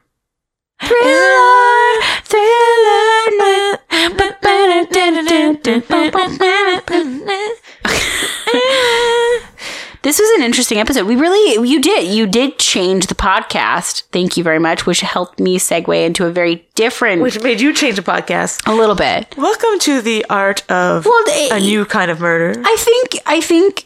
[0.82, 2.82] Thriller, thriller.
[10.06, 11.08] This was an interesting episode.
[11.08, 14.04] We really, you did, you did change the podcast.
[14.12, 17.74] Thank you very much, which helped me segue into a very different, Which made you
[17.74, 18.68] change the podcast.
[18.72, 19.36] a little bit.
[19.36, 22.62] Welcome to the art of Well, they- a new kind of murder.
[22.64, 23.86] I think, I think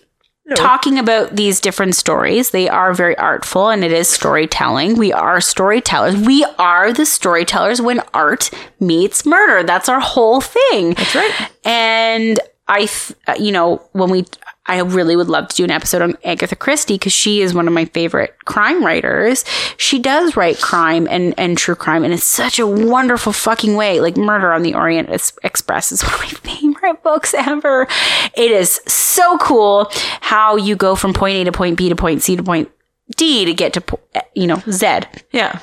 [0.56, 4.96] talking about these different stories, they are very artful and it is storytelling.
[4.98, 6.18] We are storytellers.
[6.18, 8.52] We are the storytellers when art
[8.82, 9.64] meets murder.
[9.66, 10.96] That's our whole thing.
[10.96, 11.50] That's right.
[11.64, 14.26] And I, th- you know, when we,
[14.70, 17.68] I really would love to do an episode on Agatha Christie because she is one
[17.68, 19.44] of my favorite crime writers.
[19.78, 24.00] She does write crime and, and true crime and it's such a wonderful fucking way.
[24.00, 25.10] Like Murder on the Orient
[25.44, 27.88] Express is one of my favorite books ever.
[28.36, 29.92] It is so cool
[30.22, 32.70] how you go from point A to point B to point C to point
[33.18, 33.84] D to get to,
[34.14, 35.00] eh, you know, Z.
[35.32, 35.60] yeah,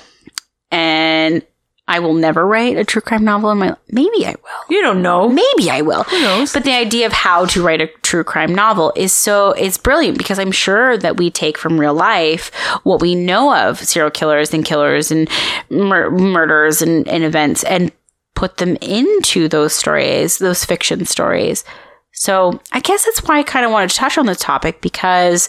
[0.72, 1.46] And
[1.88, 3.78] I will never write a true crime novel in my, life.
[3.90, 4.64] maybe I will.
[4.74, 5.28] you don't know.
[5.28, 6.02] Maybe I will.
[6.04, 6.52] Who knows?
[6.52, 10.18] But the idea of how to write a true crime novel is so it's brilliant
[10.18, 12.52] because I'm sure that we take from real life
[12.82, 15.28] what we know of serial killers and killers and
[15.70, 17.92] mur- murders and, and events and
[18.34, 21.64] put them into those stories, those fiction stories.
[22.12, 25.48] So I guess that's why I kind of wanted to touch on this topic because,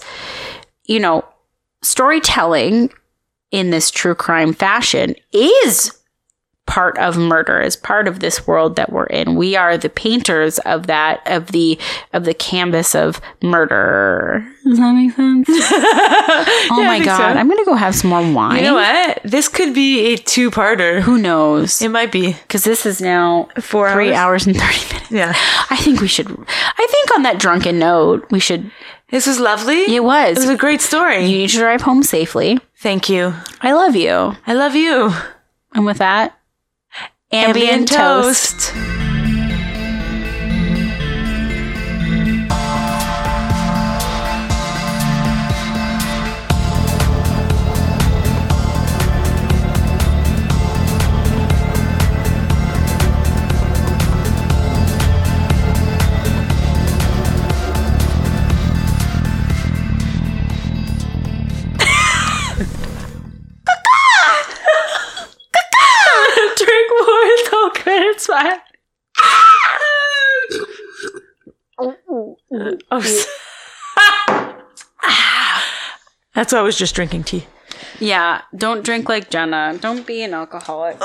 [0.83, 1.25] you know,
[1.81, 2.91] storytelling
[3.51, 5.96] in this true crime fashion is
[6.67, 10.59] part of murder is part of this world that we're in we are the painters
[10.59, 11.79] of that of the
[12.13, 17.39] of the canvas of murder does that make sense oh I my god so.
[17.39, 19.21] i'm gonna go have some more wine You know what?
[19.23, 21.01] This could be a two-parter.
[21.01, 24.45] who knows It might be because this is now four three hours.
[24.45, 25.33] hours and 30 minutes Yeah,
[25.69, 28.69] i think we should i think on that drunken note we should
[29.09, 29.95] this was lovely.
[29.95, 31.25] it was It was a great story.
[31.25, 33.33] you need to drive home safely Thank you.
[33.61, 35.11] i love you I love you.
[35.73, 36.36] and with that
[37.31, 38.73] ambient, toast.
[72.89, 73.01] Oh,
[76.33, 77.45] That's why I was just drinking tea.
[77.99, 78.41] yeah.
[78.55, 79.77] Don't drink like Jenna.
[79.81, 80.95] Don't be an alcoholic.